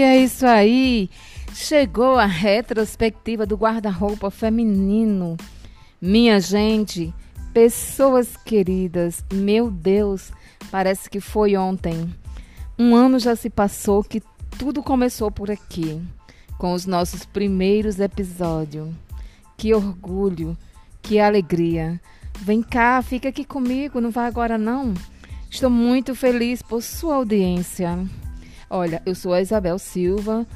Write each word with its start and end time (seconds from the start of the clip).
isso 0.00 0.46
aí! 0.46 1.10
Chegou 1.54 2.16
a 2.16 2.26
retrospectiva 2.26 3.44
do 3.44 3.56
guarda-roupa 3.56 4.30
feminino. 4.30 5.36
Minha 6.00 6.38
gente, 6.40 7.12
pessoas 7.52 8.36
queridas, 8.36 9.24
meu 9.32 9.70
Deus, 9.70 10.32
parece 10.70 11.10
que 11.10 11.20
foi 11.20 11.56
ontem. 11.56 12.08
Um 12.78 12.94
ano 12.94 13.18
já 13.18 13.34
se 13.34 13.50
passou 13.50 14.02
que 14.02 14.22
tudo 14.58 14.82
começou 14.82 15.30
por 15.30 15.50
aqui, 15.50 16.00
com 16.56 16.72
os 16.72 16.86
nossos 16.86 17.24
primeiros 17.24 17.98
episódios. 17.98 18.88
Que 19.56 19.74
orgulho, 19.74 20.56
que 21.02 21.18
alegria. 21.18 22.00
Vem 22.40 22.62
cá, 22.62 23.02
fica 23.02 23.28
aqui 23.28 23.44
comigo, 23.44 24.00
não 24.00 24.10
vai 24.10 24.26
agora 24.26 24.56
não. 24.56 24.94
Estou 25.50 25.68
muito 25.68 26.14
feliz 26.14 26.62
por 26.62 26.82
sua 26.82 27.16
audiência. 27.16 27.98
Olha, 28.72 29.02
eu 29.04 29.16
sou 29.16 29.32
a 29.32 29.40
Isabel 29.40 29.80
Silva, 29.80 30.46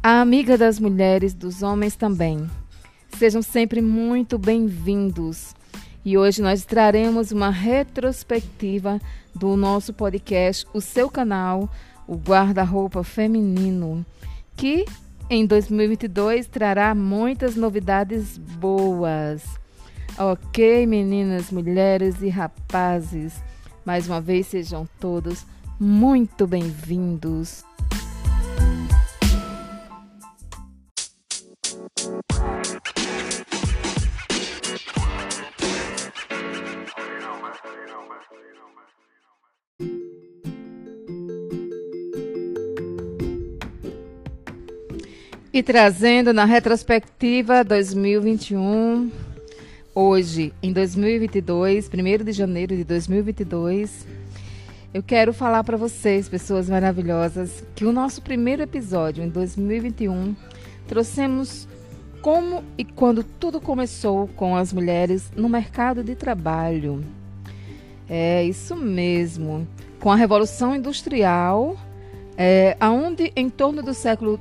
a 0.00 0.20
amiga 0.20 0.56
das 0.56 0.78
mulheres, 0.78 1.34
dos 1.34 1.60
homens 1.60 1.96
também. 1.96 2.48
Sejam 3.18 3.42
sempre 3.42 3.82
muito 3.82 4.38
bem-vindos. 4.38 5.56
E 6.04 6.16
hoje 6.16 6.40
nós 6.40 6.64
traremos 6.64 7.32
uma 7.32 7.50
retrospectiva 7.50 9.00
do 9.34 9.56
nosso 9.56 9.92
podcast, 9.92 10.64
o 10.72 10.80
seu 10.80 11.10
canal, 11.10 11.68
o 12.06 12.14
Guarda-Roupa 12.14 13.02
Feminino, 13.02 14.06
que 14.56 14.84
em 15.28 15.44
2022 15.44 16.46
trará 16.46 16.94
muitas 16.94 17.56
novidades 17.56 18.38
boas. 18.38 19.42
Ok, 20.16 20.86
meninas, 20.86 21.50
mulheres 21.50 22.22
e 22.22 22.28
rapazes. 22.28 23.42
Mais 23.84 24.06
uma 24.06 24.20
vez, 24.20 24.46
sejam 24.46 24.88
todos 25.00 25.44
muito 25.78 26.46
bem-vindos. 26.46 27.64
E 45.52 45.62
trazendo 45.62 46.32
na 46.32 46.44
retrospectiva 46.44 47.62
2021 47.62 49.10
hoje, 49.94 50.52
em 50.60 50.72
2022, 50.72 51.88
1 51.88 52.24
de 52.24 52.32
janeiro 52.32 52.76
de 52.76 52.82
2022, 52.82 54.04
eu 54.94 55.02
quero 55.02 55.32
falar 55.32 55.64
para 55.64 55.76
vocês, 55.76 56.28
pessoas 56.28 56.70
maravilhosas, 56.70 57.64
que 57.74 57.84
o 57.84 57.92
nosso 57.92 58.22
primeiro 58.22 58.62
episódio 58.62 59.24
em 59.24 59.28
2021 59.28 60.36
trouxemos 60.86 61.66
como 62.22 62.62
e 62.78 62.84
quando 62.84 63.24
tudo 63.24 63.60
começou 63.60 64.28
com 64.28 64.56
as 64.56 64.72
mulheres 64.72 65.32
no 65.34 65.48
mercado 65.48 66.04
de 66.04 66.14
trabalho. 66.14 67.04
É 68.08 68.44
isso 68.44 68.76
mesmo, 68.76 69.66
com 69.98 70.12
a 70.12 70.16
Revolução 70.16 70.76
Industrial, 70.76 71.76
é, 72.38 72.76
onde 72.80 73.32
em 73.34 73.50
torno 73.50 73.82
do 73.82 73.92
século 73.92 74.38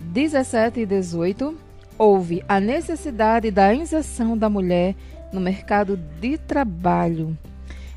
17 0.00 0.80
e 0.80 0.86
18 0.86 1.56
houve 1.96 2.44
a 2.46 2.60
necessidade 2.60 3.50
da 3.50 3.74
inserção 3.74 4.36
da 4.36 4.50
mulher 4.50 4.94
no 5.32 5.40
mercado 5.40 5.96
de 6.20 6.36
trabalho. 6.36 7.38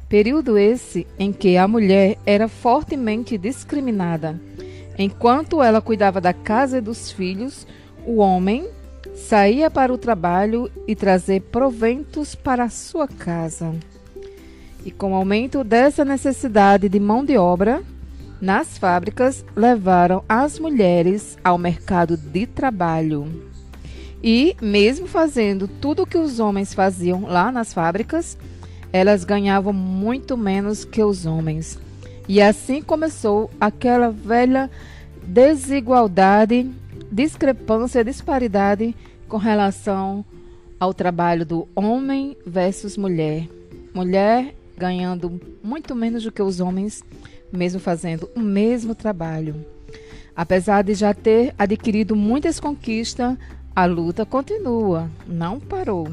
Período 0.09 0.57
esse 0.57 1.05
em 1.19 1.33
que 1.33 1.57
a 1.57 1.67
mulher 1.67 2.17
era 2.25 2.47
fortemente 2.47 3.37
discriminada. 3.37 4.39
Enquanto 4.97 5.61
ela 5.61 5.81
cuidava 5.81 6.21
da 6.21 6.33
casa 6.33 6.77
e 6.77 6.81
dos 6.81 7.11
filhos, 7.11 7.67
o 8.05 8.17
homem 8.17 8.67
saía 9.13 9.69
para 9.69 9.93
o 9.93 9.97
trabalho 9.97 10.71
e 10.87 10.95
trazer 10.95 11.41
proventos 11.41 12.35
para 12.35 12.63
a 12.63 12.69
sua 12.69 13.07
casa. 13.07 13.75
E 14.85 14.91
com 14.91 15.11
o 15.11 15.15
aumento 15.15 15.63
dessa 15.63 16.05
necessidade 16.05 16.87
de 16.87 16.99
mão 16.99 17.25
de 17.25 17.37
obra, 17.37 17.83
nas 18.39 18.77
fábricas 18.77 19.43
levaram 19.55 20.23
as 20.29 20.57
mulheres 20.57 21.37
ao 21.43 21.57
mercado 21.57 22.15
de 22.15 22.45
trabalho. 22.45 23.27
E, 24.23 24.55
mesmo 24.61 25.05
fazendo 25.05 25.67
tudo 25.67 26.03
o 26.03 26.07
que 26.07 26.17
os 26.17 26.39
homens 26.39 26.73
faziam 26.73 27.23
lá 27.23 27.51
nas 27.51 27.73
fábricas, 27.73 28.37
elas 28.97 29.23
ganhavam 29.23 29.71
muito 29.71 30.35
menos 30.35 30.83
que 30.83 31.03
os 31.03 31.25
homens. 31.25 31.79
E 32.27 32.41
assim 32.41 32.81
começou 32.81 33.49
aquela 33.61 34.09
velha 34.09 34.69
desigualdade, 35.23 36.69
discrepância, 37.11 38.03
disparidade 38.03 38.95
com 39.27 39.37
relação 39.37 40.25
ao 40.79 40.93
trabalho 40.93 41.45
do 41.45 41.67
homem 41.75 42.35
versus 42.45 42.97
mulher. 42.97 43.47
Mulher 43.93 44.55
ganhando 44.75 45.39
muito 45.63 45.95
menos 45.95 46.23
do 46.23 46.31
que 46.31 46.41
os 46.41 46.59
homens, 46.59 47.03
mesmo 47.51 47.79
fazendo 47.79 48.29
o 48.35 48.39
mesmo 48.39 48.95
trabalho. 48.95 49.65
Apesar 50.35 50.83
de 50.83 50.93
já 50.93 51.13
ter 51.13 51.53
adquirido 51.57 52.15
muitas 52.15 52.59
conquistas, 52.59 53.37
a 53.75 53.85
luta 53.85 54.25
continua, 54.25 55.09
não 55.27 55.59
parou. 55.59 56.09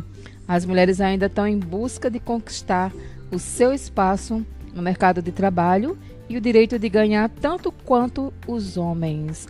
As 0.47 0.65
mulheres 0.67 1.01
ainda 1.01 1.27
estão 1.27 1.47
em 1.47 1.59
busca 1.59 2.11
de 2.11 2.21
conquistar 2.21 2.93
o 3.31 3.39
seu 3.39 3.73
espaço 3.73 4.45
no 4.75 4.83
mercado 4.83 5.23
de 5.23 5.33
trabalho 5.33 5.97
e 6.29 6.37
o 6.37 6.41
direito 6.41 6.79
de 6.79 6.89
ganhar 6.89 7.29
tanto 7.29 7.73
quanto 7.73 8.33
os 8.47 8.77
homens. 8.77 9.49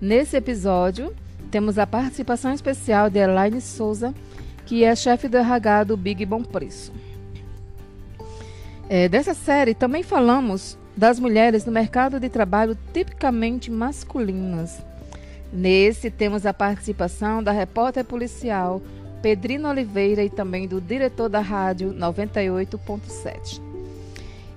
Nesse 0.00 0.36
episódio, 0.36 1.14
temos 1.50 1.78
a 1.78 1.86
participação 1.86 2.52
especial 2.52 3.10
de 3.10 3.18
Elaine 3.18 3.60
Souza, 3.60 4.14
que 4.66 4.84
é 4.84 4.94
chefe 4.96 5.28
do 5.28 5.36
RH 5.36 5.84
do 5.84 5.96
Big 5.96 6.24
Bom 6.24 6.42
Preço. 6.42 6.92
É, 8.88 9.08
dessa 9.08 9.34
série 9.34 9.74
também 9.74 10.02
falamos 10.02 10.78
das 10.96 11.18
mulheres 11.18 11.64
no 11.64 11.72
mercado 11.72 12.18
de 12.20 12.28
trabalho 12.28 12.76
tipicamente 12.92 13.70
masculinas. 13.70 14.82
Nesse, 15.52 16.10
temos 16.10 16.46
a 16.46 16.54
participação 16.54 17.42
da 17.42 17.52
repórter 17.52 18.04
policial 18.04 18.82
Pedrina 19.22 19.70
Oliveira 19.70 20.24
e 20.24 20.28
também 20.28 20.66
do 20.66 20.80
diretor 20.80 21.28
da 21.28 21.40
rádio 21.40 21.94
98.7. 21.94 23.60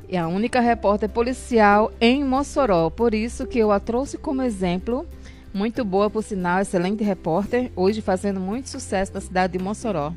É 0.10 0.18
a 0.18 0.28
única 0.28 0.60
repórter 0.60 1.08
policial 1.08 1.92
em 2.02 2.24
Mossoró, 2.24 2.90
por 2.90 3.14
isso 3.14 3.46
que 3.46 3.60
eu 3.60 3.72
a 3.72 3.80
trouxe 3.80 4.18
como 4.18 4.42
exemplo. 4.42 5.06
Muito 5.54 5.86
boa, 5.86 6.10
por 6.10 6.24
sinal, 6.24 6.62
excelente 6.62 7.04
repórter, 7.04 7.72
hoje 7.76 8.02
fazendo 8.02 8.40
muito 8.40 8.68
sucesso 8.70 9.14
na 9.14 9.22
cidade 9.22 9.58
de 9.58 9.64
Mossoró. 9.64 10.12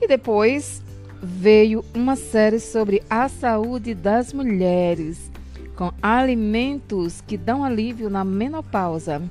E 0.00 0.08
depois 0.08 0.82
veio 1.22 1.84
uma 1.94 2.16
série 2.16 2.58
sobre 2.58 3.02
a 3.10 3.28
saúde 3.28 3.94
das 3.94 4.32
mulheres, 4.32 5.30
com 5.76 5.92
alimentos 6.02 7.20
que 7.20 7.36
dão 7.36 7.62
alívio 7.62 8.08
na 8.08 8.24
menopausa. 8.24 9.22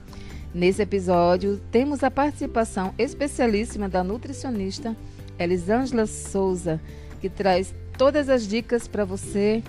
Nesse 0.54 0.82
episódio, 0.82 1.62
temos 1.72 2.04
a 2.04 2.10
participação 2.10 2.94
especialíssima 2.98 3.88
da 3.88 4.04
nutricionista 4.04 4.96
Elisângela 5.38 6.08
Souza, 6.08 6.82
que 7.22 7.30
traz 7.30 7.74
todas 7.98 8.30
as 8.30 8.48
dicas 8.48 8.88
para 8.88 9.06
você 9.06 9.62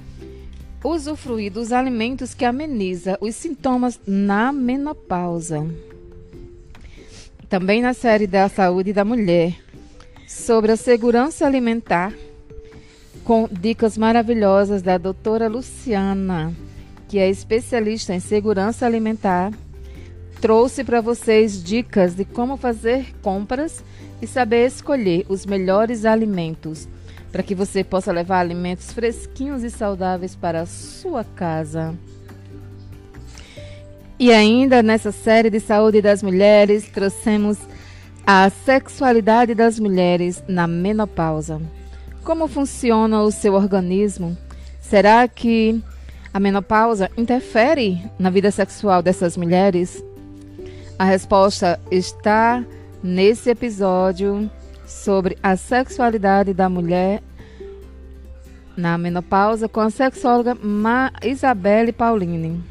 usufruir 0.83 1.53
dos 1.53 1.71
alimentos 1.71 2.33
que 2.33 2.47
ameniza 2.47 3.19
os 3.21 3.35
sintomas 3.35 4.01
na 4.07 4.51
menopausa. 4.53 5.67
Também 7.49 7.83
na 7.83 7.93
série 7.93 8.27
da 8.27 8.49
saúde 8.49 8.93
da 8.93 9.05
mulher, 9.05 9.55
sobre 10.27 10.73
a 10.73 10.77
segurança 10.77 11.45
alimentar, 11.45 12.15
com 13.23 13.47
dicas 13.51 13.99
maravilhosas 13.99 14.81
da 14.81 14.97
doutora 14.97 15.47
Luciana, 15.47 16.55
que 17.07 17.19
é 17.19 17.29
especialista 17.29 18.15
em 18.15 18.21
segurança 18.21 18.87
alimentar 18.87 19.53
trouxe 20.41 20.83
para 20.83 21.01
vocês 21.01 21.63
dicas 21.63 22.15
de 22.15 22.25
como 22.25 22.57
fazer 22.57 23.15
compras 23.21 23.85
e 24.23 24.27
saber 24.27 24.67
escolher 24.67 25.27
os 25.29 25.45
melhores 25.45 26.05
alimentos 26.05 26.89
para 27.31 27.43
que 27.43 27.55
você 27.55 27.85
possa 27.85 28.11
levar 28.11 28.41
alimentos 28.41 28.93
fresquinhos 28.93 29.63
e 29.63 29.71
saudáveis 29.71 30.35
para 30.35 30.63
a 30.63 30.67
sua 30.67 31.25
casa. 31.25 31.95
E 34.19 34.33
ainda 34.33 34.83
nessa 34.83 35.13
série 35.13 35.49
de 35.49 35.61
saúde 35.61 36.03
das 36.03 36.23
mulheres, 36.23 36.89
trouxemos 36.89 37.57
a 38.27 38.51
sexualidade 38.51 39.55
das 39.55 39.79
mulheres 39.79 40.43
na 40.47 40.67
menopausa. 40.67 41.61
Como 42.23 42.49
funciona 42.49 43.23
o 43.23 43.31
seu 43.31 43.55
organismo? 43.55 44.37
Será 44.81 45.27
que 45.27 45.83
a 46.35 46.39
menopausa 46.39 47.11
interfere 47.17 48.03
na 48.19 48.29
vida 48.29 48.51
sexual 48.51 49.03
dessas 49.03 49.37
mulheres? 49.37 50.05
A 51.01 51.05
resposta 51.05 51.81
está 51.91 52.63
nesse 53.03 53.49
episódio 53.49 54.51
sobre 54.87 55.39
a 55.43 55.57
sexualidade 55.57 56.53
da 56.53 56.69
mulher 56.69 57.23
na 58.77 58.99
menopausa 58.99 59.67
com 59.67 59.81
a 59.81 59.89
sexóloga 59.89 60.55
Ma 60.55 61.11
Isabelle 61.25 61.91
Pauline. 61.91 62.63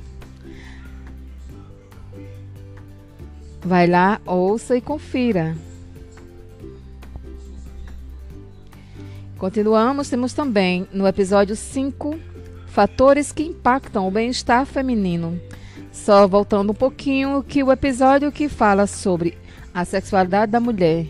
Vai 3.62 3.88
lá, 3.88 4.22
ouça 4.28 4.78
e 4.78 4.82
confira. 4.82 5.58
Continuamos, 9.40 10.08
temos 10.08 10.34
também 10.34 10.88
no 10.94 11.08
episódio 11.08 11.56
5 11.56 12.20
fatores 12.68 13.32
que 13.32 13.42
impactam 13.42 14.08
o 14.08 14.12
bem-estar 14.12 14.68
feminino. 14.68 15.42
Só 16.04 16.26
voltando 16.28 16.72
um 16.72 16.76
pouquinho 16.76 17.44
que 17.44 17.62
o 17.62 17.72
episódio 17.72 18.32
que 18.32 18.48
fala 18.48 18.88
sobre 18.88 19.38
a 19.74 19.84
sexualidade 19.84 20.52
da 20.52 20.60
mulher 20.60 21.06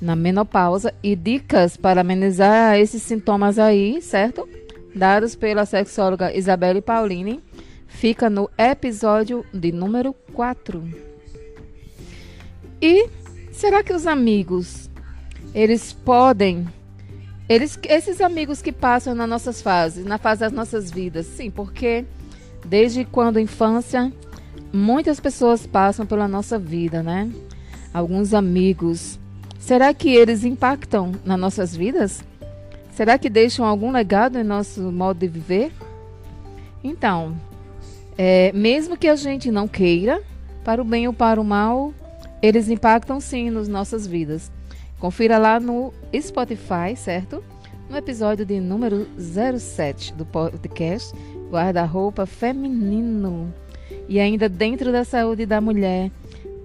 na 0.00 0.16
menopausa 0.16 0.92
e 1.02 1.14
dicas 1.14 1.76
para 1.76 2.00
amenizar 2.00 2.78
esses 2.78 3.02
sintomas 3.02 3.58
aí, 3.58 4.00
certo? 4.00 4.48
Dados 4.94 5.36
pela 5.36 5.66
sexóloga 5.66 6.34
Isabelle 6.34 6.80
Pauline, 6.80 7.42
fica 7.86 8.30
no 8.30 8.50
episódio 8.56 9.44
de 9.52 9.70
número 9.70 10.14
4. 10.32 10.82
E 12.80 13.08
será 13.52 13.82
que 13.82 13.92
os 13.92 14.06
amigos 14.06 14.90
eles 15.54 15.92
podem 15.92 16.66
eles, 17.48 17.78
esses 17.84 18.20
amigos 18.20 18.60
que 18.60 18.72
passam 18.72 19.14
nas 19.14 19.28
nossas 19.28 19.62
fases, 19.62 20.04
na 20.04 20.18
fase 20.18 20.40
das 20.40 20.52
nossas 20.52 20.90
vidas, 20.90 21.26
sim, 21.26 21.50
porque 21.50 22.04
desde 22.68 23.04
quando 23.04 23.40
infância, 23.40 24.12
muitas 24.72 25.20
pessoas 25.20 25.66
passam 25.66 26.04
pela 26.04 26.28
nossa 26.28 26.58
vida, 26.58 27.02
né? 27.02 27.30
Alguns 27.92 28.34
amigos. 28.34 29.18
Será 29.58 29.94
que 29.94 30.14
eles 30.14 30.44
impactam 30.44 31.12
nas 31.24 31.38
nossas 31.38 31.74
vidas? 31.74 32.22
Será 32.92 33.18
que 33.18 33.28
deixam 33.28 33.64
algum 33.64 33.90
legado 33.90 34.38
em 34.38 34.44
nosso 34.44 34.80
modo 34.92 35.18
de 35.20 35.28
viver? 35.28 35.72
Então, 36.82 37.36
é, 38.16 38.52
mesmo 38.52 38.96
que 38.96 39.08
a 39.08 39.16
gente 39.16 39.50
não 39.50 39.68
queira, 39.68 40.22
para 40.64 40.80
o 40.80 40.84
bem 40.84 41.06
ou 41.06 41.12
para 41.12 41.40
o 41.40 41.44
mal, 41.44 41.92
eles 42.42 42.68
impactam 42.68 43.20
sim 43.20 43.50
nas 43.50 43.68
nossas 43.68 44.06
vidas. 44.06 44.50
Confira 44.98 45.38
lá 45.38 45.60
no 45.60 45.92
Spotify, 46.18 46.96
certo? 46.96 47.42
No 47.88 47.96
episódio 47.96 48.44
de 48.44 48.58
número 48.58 49.06
07 49.18 50.14
do 50.14 50.24
podcast 50.24 51.14
Guarda-roupa 51.50 52.26
Feminino. 52.26 53.52
E 54.08 54.18
ainda 54.20 54.48
dentro 54.48 54.92
da 54.92 55.04
saúde 55.04 55.46
da 55.46 55.60
mulher, 55.60 56.10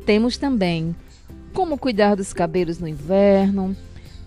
temos 0.06 0.38
também 0.38 0.96
como 1.54 1.78
cuidar 1.78 2.16
dos 2.16 2.34
cabelos 2.34 2.80
no 2.80 2.88
inverno, 2.88 3.76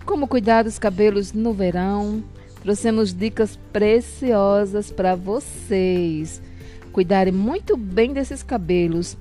como 0.05 0.27
cuidar 0.27 0.63
dos 0.63 0.79
cabelos 0.79 1.33
no 1.33 1.53
verão. 1.53 2.23
Trouxemos 2.61 3.13
dicas 3.13 3.59
preciosas 3.71 4.91
para 4.91 5.15
vocês 5.15 6.41
cuidarem 6.95 7.33
muito 7.33 7.75
bem 7.75 8.13
desses 8.13 8.41
cabelos, 8.41 9.17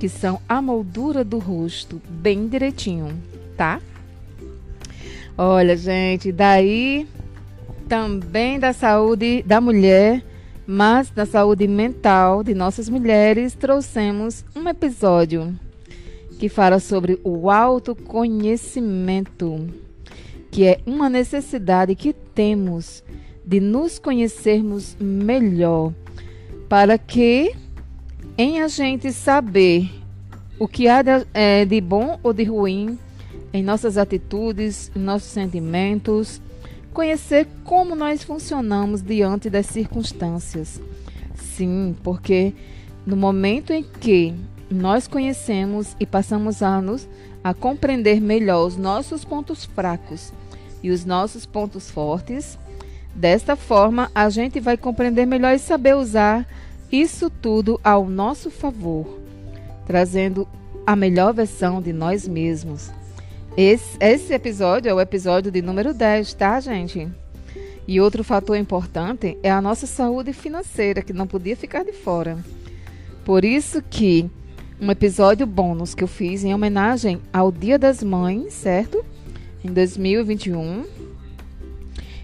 que 0.00 0.08
são 0.08 0.40
a 0.48 0.62
moldura 0.62 1.22
do 1.22 1.38
rosto, 1.38 2.00
bem 2.08 2.48
direitinho, 2.48 3.22
tá? 3.54 3.82
Olha, 5.36 5.76
gente, 5.76 6.32
daí 6.32 7.06
também 7.86 8.58
da 8.58 8.72
saúde 8.72 9.42
da 9.42 9.60
mulher, 9.60 10.24
mas 10.70 11.08
da 11.08 11.24
saúde 11.24 11.66
mental 11.66 12.44
de 12.44 12.52
nossas 12.52 12.90
mulheres, 12.90 13.54
trouxemos 13.54 14.44
um 14.54 14.68
episódio 14.68 15.58
que 16.38 16.50
fala 16.50 16.78
sobre 16.78 17.18
o 17.24 17.50
autoconhecimento, 17.50 19.66
que 20.50 20.66
é 20.66 20.78
uma 20.84 21.08
necessidade 21.08 21.94
que 21.94 22.12
temos 22.12 23.02
de 23.46 23.60
nos 23.60 23.98
conhecermos 23.98 24.94
melhor, 25.00 25.94
para 26.68 26.98
que 26.98 27.56
em 28.36 28.60
a 28.60 28.68
gente 28.68 29.10
saber 29.10 29.88
o 30.58 30.68
que 30.68 30.86
há 30.86 31.00
de, 31.00 31.26
é, 31.32 31.64
de 31.64 31.80
bom 31.80 32.20
ou 32.22 32.34
de 32.34 32.44
ruim 32.44 32.98
em 33.54 33.62
nossas 33.62 33.96
atitudes, 33.96 34.92
em 34.94 34.98
nossos 34.98 35.30
sentimentos, 35.30 36.42
conhecer 36.98 37.46
como 37.62 37.94
nós 37.94 38.24
funcionamos 38.24 39.00
diante 39.00 39.48
das 39.48 39.66
circunstâncias. 39.66 40.80
Sim, 41.32 41.94
porque 42.02 42.52
no 43.06 43.16
momento 43.16 43.72
em 43.72 43.84
que 43.84 44.34
nós 44.68 45.06
conhecemos 45.06 45.94
e 46.00 46.04
passamos 46.04 46.60
anos 46.60 47.08
a 47.44 47.54
compreender 47.54 48.20
melhor 48.20 48.66
os 48.66 48.76
nossos 48.76 49.24
pontos 49.24 49.64
fracos 49.64 50.32
e 50.82 50.90
os 50.90 51.04
nossos 51.04 51.46
pontos 51.46 51.88
fortes, 51.88 52.58
desta 53.14 53.54
forma 53.54 54.10
a 54.12 54.28
gente 54.28 54.58
vai 54.58 54.76
compreender 54.76 55.24
melhor 55.24 55.54
e 55.54 55.58
saber 55.60 55.94
usar 55.94 56.48
isso 56.90 57.30
tudo 57.30 57.80
ao 57.84 58.08
nosso 58.08 58.50
favor, 58.50 59.20
trazendo 59.86 60.48
a 60.84 60.96
melhor 60.96 61.32
versão 61.32 61.80
de 61.80 61.92
nós 61.92 62.26
mesmos. 62.26 62.97
Esse, 63.60 63.96
esse 63.98 64.32
episódio 64.32 64.88
é 64.88 64.94
o 64.94 65.00
episódio 65.00 65.50
de 65.50 65.60
número 65.60 65.92
10, 65.92 66.32
tá, 66.34 66.60
gente? 66.60 67.08
E 67.88 68.00
outro 68.00 68.22
fator 68.22 68.56
importante 68.56 69.36
é 69.42 69.50
a 69.50 69.60
nossa 69.60 69.84
saúde 69.84 70.32
financeira, 70.32 71.02
que 71.02 71.12
não 71.12 71.26
podia 71.26 71.56
ficar 71.56 71.84
de 71.84 71.90
fora. 71.90 72.38
Por 73.24 73.44
isso 73.44 73.82
que 73.82 74.30
um 74.80 74.88
episódio 74.92 75.44
bônus 75.44 75.92
que 75.92 76.04
eu 76.04 76.06
fiz 76.06 76.44
em 76.44 76.54
homenagem 76.54 77.20
ao 77.32 77.50
Dia 77.50 77.76
das 77.76 78.00
Mães, 78.00 78.54
certo? 78.54 79.04
Em 79.64 79.72
2021, 79.72 80.84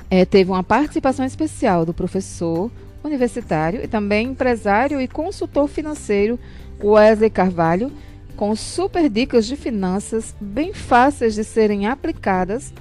é, 0.08 0.24
teve 0.24 0.52
uma 0.52 0.62
participação 0.62 1.26
especial 1.26 1.84
do 1.84 1.92
professor 1.92 2.70
universitário 3.02 3.82
e 3.82 3.88
também 3.88 4.28
empresário 4.28 5.00
e 5.00 5.08
consultor 5.08 5.66
financeiro 5.66 6.38
Wesley 6.80 7.28
Carvalho, 7.28 7.90
com 8.36 8.54
super 8.56 9.08
dicas 9.08 9.46
de 9.46 9.56
finanças 9.56 10.34
bem 10.40 10.72
fáceis 10.72 11.34
de 11.34 11.44
serem 11.44 11.86
aplicadas 11.86 12.72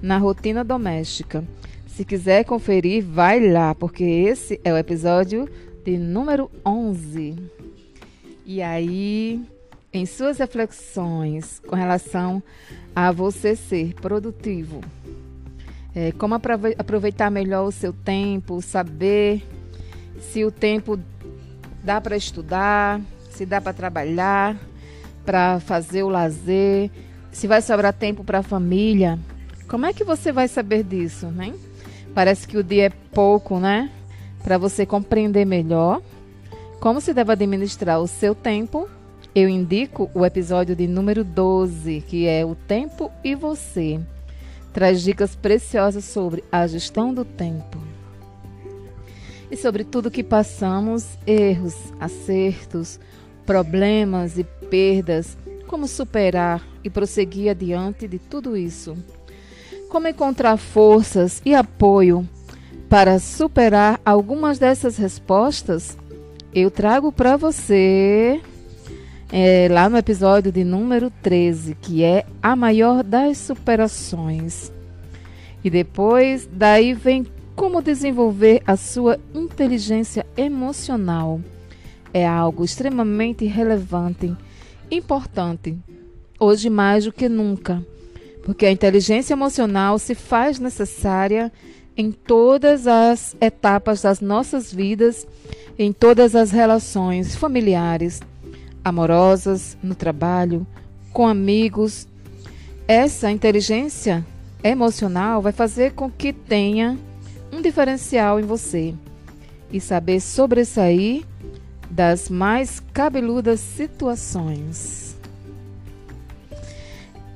na 0.00 0.18
rotina 0.18 0.64
doméstica. 0.64 1.44
Se 1.86 2.04
quiser 2.04 2.44
conferir, 2.44 3.04
vai 3.04 3.50
lá, 3.50 3.74
porque 3.74 4.04
esse 4.04 4.60
é 4.64 4.72
o 4.72 4.76
episódio 4.76 5.48
de 5.84 5.98
número 5.98 6.50
11. 6.64 7.36
E 8.46 8.62
aí, 8.62 9.42
em 9.92 10.06
suas 10.06 10.38
reflexões 10.38 11.60
com 11.66 11.76
relação 11.76 12.42
a 12.94 13.12
você 13.12 13.54
ser 13.56 13.94
produtivo, 13.94 14.80
é, 15.94 16.12
como 16.12 16.34
aproveitar 16.34 17.30
melhor 17.30 17.66
o 17.66 17.72
seu 17.72 17.92
tempo, 17.92 18.62
saber 18.62 19.42
se 20.20 20.44
o 20.44 20.50
tempo 20.50 20.98
dá 21.82 22.00
para 22.00 22.16
estudar, 22.16 23.00
se 23.30 23.44
dá 23.44 23.60
para 23.60 23.72
trabalhar, 23.72 24.56
para 25.24 25.60
fazer 25.60 26.02
o 26.02 26.08
lazer, 26.08 26.90
se 27.30 27.46
vai 27.46 27.62
sobrar 27.62 27.92
tempo 27.92 28.24
para 28.24 28.38
a 28.38 28.42
família. 28.42 29.18
Como 29.68 29.86
é 29.86 29.92
que 29.92 30.04
você 30.04 30.32
vai 30.32 30.48
saber 30.48 30.82
disso, 30.82 31.26
né? 31.26 31.54
Parece 32.14 32.46
que 32.46 32.56
o 32.56 32.64
dia 32.64 32.86
é 32.86 32.90
pouco, 32.90 33.58
né? 33.58 33.90
Para 34.42 34.58
você 34.58 34.84
compreender 34.84 35.44
melhor 35.44 36.00
como 36.80 36.98
se 36.98 37.12
deve 37.12 37.30
administrar 37.30 38.00
o 38.00 38.06
seu 38.06 38.34
tempo, 38.34 38.88
eu 39.34 39.50
indico 39.50 40.10
o 40.14 40.24
episódio 40.24 40.74
de 40.74 40.86
número 40.86 41.22
12, 41.22 42.02
que 42.08 42.26
é 42.26 42.42
O 42.42 42.54
Tempo 42.54 43.12
e 43.22 43.34
Você. 43.34 44.00
Traz 44.72 45.02
dicas 45.02 45.36
preciosas 45.36 46.06
sobre 46.06 46.42
a 46.50 46.66
gestão 46.66 47.12
do 47.12 47.22
tempo. 47.22 47.78
E 49.50 49.58
sobre 49.58 49.84
tudo 49.84 50.10
que 50.10 50.24
passamos, 50.24 51.18
erros, 51.26 51.76
acertos, 52.00 52.98
problemas 53.50 54.38
e 54.38 54.44
perdas, 54.44 55.36
como 55.66 55.88
superar 55.88 56.64
e 56.84 56.88
prosseguir 56.88 57.50
adiante 57.50 58.06
de 58.06 58.16
tudo 58.16 58.56
isso. 58.56 58.96
Como 59.88 60.06
encontrar 60.06 60.56
forças 60.56 61.42
e 61.44 61.52
apoio 61.52 62.24
para 62.88 63.18
superar 63.18 64.00
algumas 64.06 64.60
dessas 64.60 64.96
respostas, 64.96 65.98
eu 66.54 66.70
trago 66.70 67.10
para 67.10 67.36
você 67.36 68.40
é, 69.32 69.66
lá 69.68 69.88
no 69.88 69.98
episódio 69.98 70.52
de 70.52 70.62
número 70.62 71.10
13, 71.20 71.74
que 71.74 72.04
é 72.04 72.24
a 72.40 72.54
maior 72.54 73.02
das 73.02 73.36
superações. 73.36 74.70
E 75.64 75.68
depois, 75.68 76.48
daí 76.52 76.94
vem 76.94 77.26
como 77.56 77.82
desenvolver 77.82 78.62
a 78.64 78.76
sua 78.76 79.18
inteligência 79.34 80.24
emocional 80.36 81.40
é 82.12 82.26
algo 82.26 82.64
extremamente 82.64 83.44
relevante, 83.44 84.36
importante, 84.90 85.76
hoje 86.38 86.68
mais 86.68 87.04
do 87.04 87.12
que 87.12 87.28
nunca, 87.28 87.84
porque 88.42 88.66
a 88.66 88.72
inteligência 88.72 89.34
emocional 89.34 89.98
se 89.98 90.14
faz 90.14 90.58
necessária 90.58 91.52
em 91.96 92.10
todas 92.10 92.86
as 92.86 93.36
etapas 93.40 94.02
das 94.02 94.20
nossas 94.20 94.72
vidas, 94.72 95.26
em 95.78 95.92
todas 95.92 96.34
as 96.34 96.50
relações 96.50 97.36
familiares, 97.36 98.20
amorosas, 98.84 99.76
no 99.82 99.94
trabalho, 99.94 100.66
com 101.12 101.26
amigos. 101.26 102.08
Essa 102.88 103.30
inteligência 103.30 104.24
emocional 104.64 105.42
vai 105.42 105.52
fazer 105.52 105.92
com 105.92 106.10
que 106.10 106.32
tenha 106.32 106.98
um 107.52 107.60
diferencial 107.60 108.40
em 108.40 108.44
você 108.44 108.94
e 109.72 109.80
saber 109.80 110.20
sobressair 110.20 111.24
das 111.90 112.28
mais 112.30 112.80
cabeludas 112.92 113.60
situações. 113.60 115.10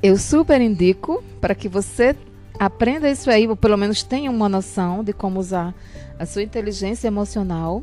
eu 0.05 0.19
super 0.19 0.61
indico 0.61 1.25
para 1.41 1.55
que 1.55 1.67
você 1.67 2.15
aprenda 2.59 3.11
isso 3.11 3.31
aí, 3.31 3.49
ou 3.49 3.57
pelo 3.57 3.75
menos 3.79 4.03
tenha 4.03 4.31
uma 4.31 4.51
noção 4.51 5.03
de 5.03 5.15
como 5.15 5.41
usar 5.41 5.75
a 6.19 6.27
sua 6.27 6.43
inteligência 6.43 7.09
emocional. 7.09 7.83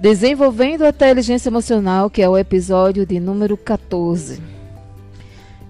Desenvolvendo 0.00 0.84
a 0.84 0.90
inteligência 0.90 1.48
emocional, 1.48 2.08
que 2.08 2.22
é 2.22 2.28
o 2.28 2.38
episódio 2.38 3.04
de 3.04 3.18
número 3.18 3.56
14. 3.56 4.40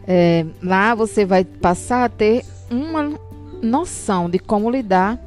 É, 0.06 0.44
lá 0.62 0.94
você 0.94 1.24
vai 1.24 1.44
passar 1.44 2.04
a 2.04 2.08
ter 2.10 2.44
uma 2.70 3.18
noção 3.62 4.28
de 4.28 4.38
como 4.38 4.70
lidar 4.70 5.18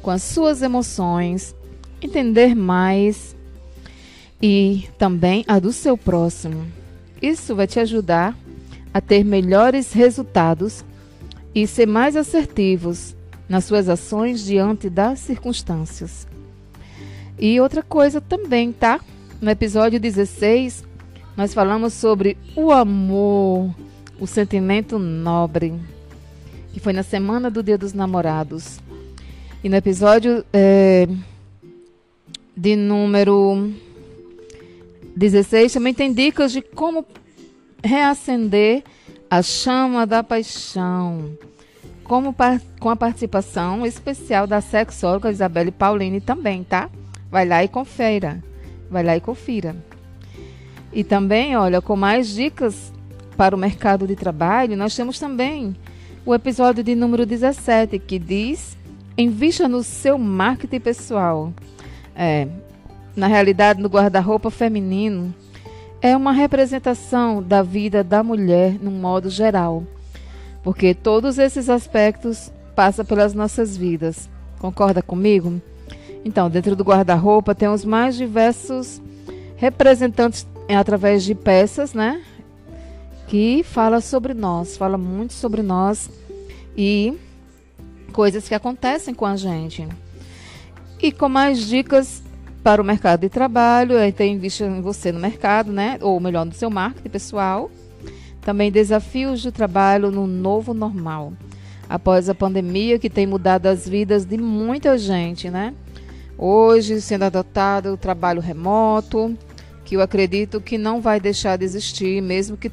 com 0.00 0.10
as 0.10 0.22
suas 0.22 0.62
emoções, 0.62 1.54
entender 2.00 2.54
mais 2.54 3.35
e 4.40 4.88
também 4.98 5.44
a 5.48 5.58
do 5.58 5.72
seu 5.72 5.96
próximo. 5.96 6.66
Isso 7.20 7.54
vai 7.54 7.66
te 7.66 7.80
ajudar 7.80 8.36
a 8.92 9.00
ter 9.00 9.24
melhores 9.24 9.92
resultados 9.92 10.84
e 11.54 11.66
ser 11.66 11.86
mais 11.86 12.16
assertivos 12.16 13.14
nas 13.48 13.64
suas 13.64 13.88
ações 13.88 14.44
diante 14.44 14.90
das 14.90 15.20
circunstâncias. 15.20 16.26
E 17.38 17.60
outra 17.60 17.82
coisa 17.82 18.20
também, 18.20 18.72
tá? 18.72 19.00
No 19.40 19.50
episódio 19.50 20.00
16, 20.00 20.84
nós 21.36 21.52
falamos 21.52 21.92
sobre 21.92 22.36
o 22.54 22.72
amor, 22.72 23.74
o 24.18 24.26
sentimento 24.26 24.98
nobre, 24.98 25.74
que 26.72 26.80
foi 26.80 26.92
na 26.92 27.02
semana 27.02 27.50
do 27.50 27.62
Dia 27.62 27.76
dos 27.76 27.92
Namorados. 27.92 28.80
E 29.62 29.68
no 29.68 29.76
episódio 29.76 30.44
é, 30.52 31.06
de 32.56 32.76
número 32.76 33.70
16 35.16 35.72
também 35.72 35.94
tem 35.94 36.12
dicas 36.12 36.52
de 36.52 36.60
como 36.60 37.04
reacender 37.82 38.84
a 39.30 39.42
chama 39.42 40.06
da 40.06 40.22
paixão. 40.22 41.36
Como 42.04 42.34
com 42.78 42.88
a 42.90 42.94
participação 42.94 43.84
especial 43.84 44.46
da 44.46 44.60
sexóloga 44.60 45.30
Isabelle 45.30 45.72
Pauline 45.72 46.20
também, 46.20 46.62
tá? 46.62 46.88
Vai 47.30 47.46
lá 47.46 47.64
e 47.64 47.68
confira. 47.68 48.42
Vai 48.90 49.02
lá 49.02 49.16
e 49.16 49.20
confira. 49.20 49.74
E 50.92 51.02
também, 51.02 51.56
olha, 51.56 51.80
com 51.80 51.96
mais 51.96 52.28
dicas 52.28 52.92
para 53.36 53.56
o 53.56 53.58
mercado 53.58 54.06
de 54.06 54.14
trabalho, 54.14 54.76
nós 54.76 54.94
temos 54.94 55.18
também 55.18 55.74
o 56.24 56.34
episódio 56.34 56.84
de 56.84 56.94
número 56.94 57.26
17, 57.26 57.98
que 57.98 58.18
diz: 58.18 58.76
Invista 59.18 59.66
no 59.66 59.82
seu 59.82 60.16
marketing 60.16 60.80
pessoal. 60.80 61.52
É, 62.14 62.46
na 63.16 63.26
realidade, 63.26 63.80
no 63.80 63.88
guarda-roupa 63.88 64.50
feminino, 64.50 65.34
é 66.02 66.14
uma 66.14 66.32
representação 66.32 67.42
da 67.42 67.62
vida 67.62 68.04
da 68.04 68.22
mulher 68.22 68.76
no 68.80 68.90
modo 68.90 69.30
geral, 69.30 69.82
porque 70.62 70.94
todos 70.94 71.38
esses 71.38 71.70
aspectos 71.70 72.52
passam 72.74 73.04
pelas 73.04 73.32
nossas 73.32 73.74
vidas. 73.76 74.28
Concorda 74.58 75.00
comigo? 75.00 75.60
Então, 76.24 76.50
dentro 76.50 76.76
do 76.76 76.84
guarda-roupa 76.84 77.54
tem 77.54 77.68
os 77.68 77.84
mais 77.84 78.16
diversos 78.16 79.00
representantes 79.56 80.46
através 80.68 81.24
de 81.24 81.34
peças, 81.34 81.94
né? 81.94 82.22
Que 83.28 83.62
fala 83.62 84.00
sobre 84.00 84.34
nós, 84.34 84.76
fala 84.76 84.98
muito 84.98 85.32
sobre 85.32 85.62
nós 85.62 86.10
e 86.76 87.16
coisas 88.12 88.46
que 88.46 88.54
acontecem 88.54 89.14
com 89.14 89.24
a 89.24 89.36
gente. 89.36 89.88
E 91.00 91.12
com 91.12 91.28
mais 91.28 91.66
dicas 91.66 92.22
para 92.66 92.82
o 92.82 92.84
mercado 92.84 93.20
de 93.20 93.28
trabalho, 93.28 93.96
aí 93.96 94.10
tem 94.10 94.36
vista 94.40 94.64
em 94.64 94.80
você 94.80 95.12
no 95.12 95.20
mercado, 95.20 95.70
né? 95.70 95.98
Ou 96.00 96.18
melhor, 96.18 96.44
no 96.44 96.52
seu 96.52 96.68
marketing 96.68 97.08
pessoal. 97.08 97.70
Também 98.40 98.72
desafios 98.72 99.40
de 99.40 99.52
trabalho 99.52 100.10
no 100.10 100.26
novo 100.26 100.74
normal. 100.74 101.32
Após 101.88 102.28
a 102.28 102.34
pandemia 102.34 102.98
que 102.98 103.08
tem 103.08 103.24
mudado 103.24 103.66
as 103.66 103.88
vidas 103.88 104.24
de 104.24 104.36
muita 104.36 104.98
gente, 104.98 105.48
né? 105.48 105.74
Hoje 106.36 107.00
sendo 107.00 107.22
adotado 107.22 107.92
o 107.92 107.96
trabalho 107.96 108.40
remoto, 108.40 109.38
que 109.84 109.94
eu 109.94 110.00
acredito 110.00 110.60
que 110.60 110.76
não 110.76 111.00
vai 111.00 111.20
deixar 111.20 111.56
de 111.56 111.64
existir, 111.64 112.20
mesmo 112.20 112.56
que 112.56 112.72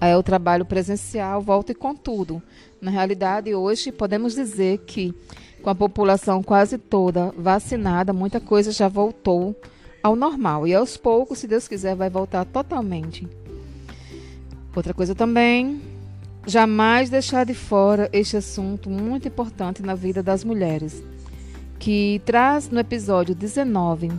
é, 0.00 0.16
o 0.16 0.22
trabalho 0.22 0.64
presencial 0.64 1.42
volte 1.42 1.74
com 1.74 1.94
tudo. 1.94 2.42
Na 2.80 2.90
realidade, 2.90 3.54
hoje 3.54 3.92
podemos 3.92 4.34
dizer 4.34 4.78
que 4.86 5.14
com 5.62 5.70
a 5.70 5.74
população 5.74 6.42
quase 6.42 6.78
toda 6.78 7.32
vacinada, 7.36 8.12
muita 8.12 8.40
coisa 8.40 8.72
já 8.72 8.88
voltou 8.88 9.54
ao 10.02 10.16
normal. 10.16 10.66
E 10.66 10.74
aos 10.74 10.96
poucos, 10.96 11.38
se 11.38 11.46
Deus 11.46 11.68
quiser, 11.68 11.94
vai 11.94 12.10
voltar 12.10 12.44
totalmente. 12.44 13.28
Outra 14.74 14.94
coisa 14.94 15.14
também, 15.14 15.80
jamais 16.46 17.10
deixar 17.10 17.44
de 17.44 17.54
fora 17.54 18.08
este 18.12 18.36
assunto 18.36 18.88
muito 18.88 19.28
importante 19.28 19.82
na 19.82 19.94
vida 19.94 20.22
das 20.22 20.44
mulheres, 20.44 21.02
que 21.78 22.22
traz 22.24 22.70
no 22.70 22.78
episódio 22.78 23.34
19, 23.34 24.10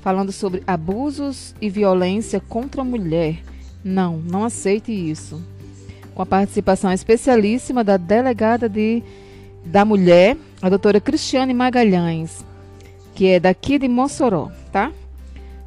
falando 0.00 0.32
sobre 0.32 0.62
abusos 0.66 1.54
e 1.60 1.68
violência 1.68 2.40
contra 2.40 2.82
a 2.82 2.84
mulher. 2.84 3.42
Não, 3.84 4.18
não 4.18 4.44
aceite 4.44 4.92
isso. 4.92 5.42
Com 6.14 6.22
a 6.22 6.26
participação 6.26 6.92
especialíssima 6.92 7.82
da 7.82 7.96
delegada 7.96 8.68
de 8.68 9.02
da 9.64 9.84
mulher, 9.84 10.36
a 10.60 10.68
doutora 10.68 11.00
Cristiane 11.00 11.54
Magalhães, 11.54 12.44
que 13.14 13.28
é 13.28 13.40
daqui 13.40 13.78
de 13.78 13.88
Mossoró, 13.88 14.50
tá? 14.70 14.92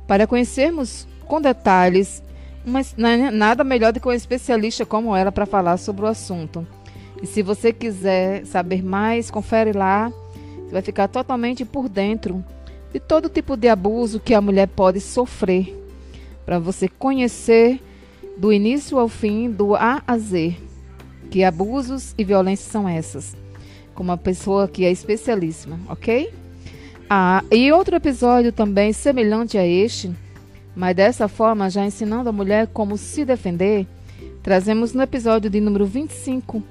Para 0.08 0.28
conhecermos 0.28 1.08
com 1.28 1.42
detalhes, 1.42 2.22
mas 2.66 2.96
é 2.98 3.32
nada 3.32 3.64
melhor 3.64 3.94
do 3.94 4.00
que 4.00 4.08
um 4.08 4.14
especialista 4.14 4.86
como 4.86 5.16
ela 5.16 5.32
para 5.32 5.46
falar 5.46 5.78
sobre 5.78 6.04
o 6.06 6.08
assunto. 6.08 6.66
E 7.22 7.26
se 7.26 7.42
você 7.42 7.72
quiser 7.72 8.46
saber 8.46 8.84
mais, 8.84 9.32
confere 9.32 9.72
lá. 9.72 10.12
Você 10.64 10.72
vai 10.72 10.82
ficar 10.82 11.08
totalmente 11.08 11.64
por 11.64 11.88
dentro 11.88 12.44
de 12.92 13.00
todo 13.00 13.30
tipo 13.30 13.56
de 13.56 13.68
abuso 13.68 14.20
que 14.20 14.34
a 14.34 14.42
mulher 14.42 14.68
pode 14.68 15.00
sofrer. 15.00 15.74
Para 16.46 16.60
você 16.60 16.88
conhecer 16.88 17.82
do 18.38 18.52
início 18.52 19.00
ao 19.00 19.08
fim, 19.08 19.50
do 19.50 19.76
A 19.76 20.04
a 20.06 20.18
Z, 20.18 20.56
que 21.32 21.44
abusos 21.44 22.14
e 22.18 22.24
violências 22.24 22.70
são 22.70 22.88
essas 22.88 23.36
com 23.96 24.04
uma 24.04 24.18
pessoa 24.18 24.68
que 24.68 24.84
é 24.86 24.92
especialíssima, 24.92 25.80
ok? 25.90 26.32
Ah, 27.10 27.44
e 27.50 27.72
outro 27.72 27.96
episódio 27.96 28.52
também 28.52 28.92
semelhante 28.92 29.58
a 29.58 29.66
este, 29.66 30.12
mas 30.76 30.96
dessa 30.96 31.28
forma 31.28 31.70
já 31.70 31.86
ensinando 31.86 32.30
a 32.30 32.34
mulher 32.34 32.68
como 32.68 32.98
se 32.98 33.24
defender, 33.24 33.88
trazemos 34.44 34.94
no 34.94 35.02
episódio 35.02 35.50
de 35.50 35.62
número 35.62 35.86
25, 35.86 36.62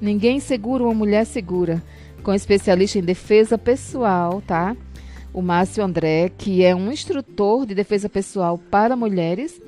Ninguém 0.00 0.38
Segura 0.38 0.84
uma 0.84 0.92
Mulher 0.92 1.24
Segura, 1.24 1.82
com 2.22 2.34
especialista 2.34 2.98
em 2.98 3.02
defesa 3.02 3.56
pessoal, 3.56 4.42
tá? 4.46 4.76
O 5.32 5.40
Márcio 5.40 5.82
André, 5.82 6.30
que 6.36 6.64
é 6.64 6.74
um 6.74 6.92
instrutor 6.92 7.66
de 7.66 7.74
defesa 7.74 8.08
pessoal 8.08 8.58
para 8.58 8.96
mulheres 8.96 9.60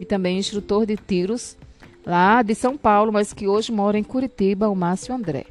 e 0.00 0.04
também 0.04 0.38
instrutor 0.38 0.86
de 0.86 0.96
tiros 0.96 1.56
lá 2.04 2.42
de 2.42 2.54
São 2.54 2.76
Paulo, 2.76 3.12
mas 3.12 3.32
que 3.32 3.46
hoje 3.46 3.70
mora 3.70 3.98
em 3.98 4.02
Curitiba, 4.02 4.68
o 4.68 4.74
Márcio 4.74 5.14
André 5.14 5.46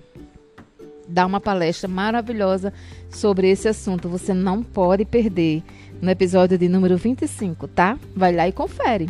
dá 1.11 1.25
uma 1.25 1.39
palestra 1.39 1.87
maravilhosa 1.87 2.73
sobre 3.09 3.49
esse 3.49 3.67
assunto. 3.67 4.09
Você 4.09 4.33
não 4.33 4.63
pode 4.63 5.05
perder 5.05 5.61
no 6.01 6.09
episódio 6.09 6.57
de 6.57 6.67
número 6.67 6.97
25, 6.97 7.67
tá? 7.67 7.97
Vai 8.15 8.33
lá 8.33 8.47
e 8.47 8.51
confere. 8.51 9.09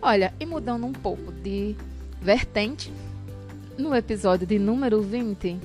Olha, 0.00 0.32
e 0.38 0.46
mudando 0.46 0.86
um 0.86 0.92
pouco 0.92 1.32
de 1.32 1.74
vertente, 2.22 2.92
no 3.76 3.94
episódio 3.94 4.46
de 4.46 4.58
número 4.58 5.02
20, 5.02 5.58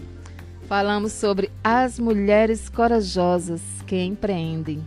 falamos 0.67 1.13
sobre 1.13 1.49
as 1.63 1.99
mulheres 1.99 2.67
corajosas 2.67 3.61
que 3.85 3.95
empreendem. 4.03 4.85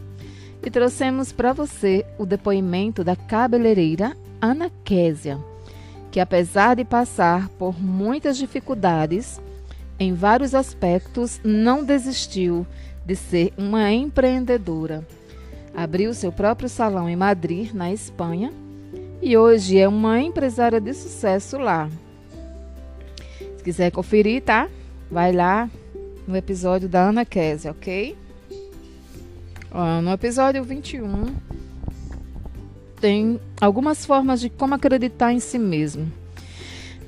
E 0.62 0.70
trouxemos 0.70 1.30
para 1.30 1.52
você 1.52 2.04
o 2.18 2.26
depoimento 2.26 3.04
da 3.04 3.14
cabeleireira 3.14 4.16
Ana 4.40 4.70
Késia, 4.82 5.38
que 6.10 6.20
apesar 6.20 6.76
de 6.76 6.84
passar 6.84 7.48
por 7.50 7.78
muitas 7.78 8.36
dificuldades, 8.36 9.40
em 9.98 10.12
vários 10.12 10.54
aspectos, 10.54 11.40
não 11.44 11.84
desistiu 11.84 12.66
de 13.04 13.14
ser 13.14 13.52
uma 13.56 13.92
empreendedora. 13.92 15.06
Abriu 15.74 16.14
seu 16.14 16.32
próprio 16.32 16.68
salão 16.68 17.08
em 17.08 17.16
Madrid, 17.16 17.72
na 17.72 17.92
Espanha, 17.92 18.52
e 19.20 19.36
hoje 19.36 19.78
é 19.78 19.88
uma 19.88 20.20
empresária 20.20 20.80
de 20.80 20.92
sucesso 20.92 21.58
lá. 21.58 21.88
Se 23.56 23.64
quiser 23.64 23.90
conferir, 23.90 24.42
tá? 24.42 24.68
Vai 25.10 25.32
lá 25.32 25.68
no 26.26 26.36
episódio 26.36 26.88
da 26.88 27.08
Ana 27.08 27.24
Kézia, 27.24 27.70
ok? 27.70 28.16
no 30.04 30.12
episódio 30.12 30.62
21, 30.62 31.34
tem 33.00 33.40
algumas 33.60 34.06
formas 34.06 34.40
de 34.40 34.48
como 34.48 34.74
acreditar 34.74 35.32
em 35.32 35.40
si 35.40 35.58
mesmo. 35.58 36.12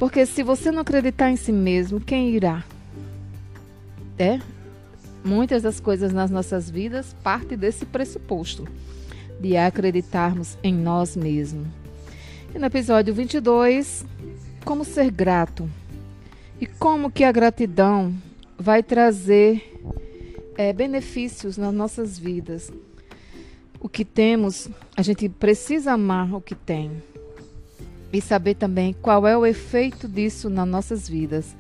Porque 0.00 0.26
se 0.26 0.43
você 0.43 0.73
não 0.73 0.81
acreditar 0.81 1.31
em 1.31 1.37
si 1.37 1.52
mesmo, 1.52 2.00
quem 2.00 2.31
irá? 2.31 2.64
É, 4.19 4.41
muitas 5.25 5.63
das 5.63 5.81
coisas 5.81 6.13
nas 6.13 6.31
nossas 6.31 6.71
vidas 6.71 7.15
parte 7.23 7.57
desse 7.57 7.85
pressuposto 7.85 8.67
de 9.41 9.57
acreditarmos 9.57 10.57
em 10.63 10.73
nós 10.73 11.17
mesmos. 11.17 11.67
E 12.55 12.59
no 12.59 12.67
episódio 12.67 13.13
22, 13.13 14.05
como 14.65 14.85
ser 14.85 15.11
grato 15.11 15.69
e 16.61 16.67
como 16.67 17.11
que 17.11 17.25
a 17.25 17.33
gratidão 17.33 18.15
vai 18.59 18.83
trazer 18.83 19.63
é, 20.57 20.73
benefícios 20.73 21.57
nas 21.57 21.75
nossas 21.75 22.19
vidas. 22.19 22.73
O 23.79 23.89
que 23.89 24.05
temos, 24.05 24.69
a 24.97 25.03
gente 25.03 25.29
precisa 25.29 25.93
amar 25.93 26.35
o 26.35 26.41
que 26.41 26.55
tem 26.55 27.03
e 28.13 28.21
saber 28.21 28.55
também 28.55 28.95
qual 28.95 29.27
é 29.27 29.37
o 29.37 29.45
efeito 29.45 30.09
disso 30.09 30.49
nas 30.49 30.67
nossas 30.67 31.09
vidas. 31.09 31.55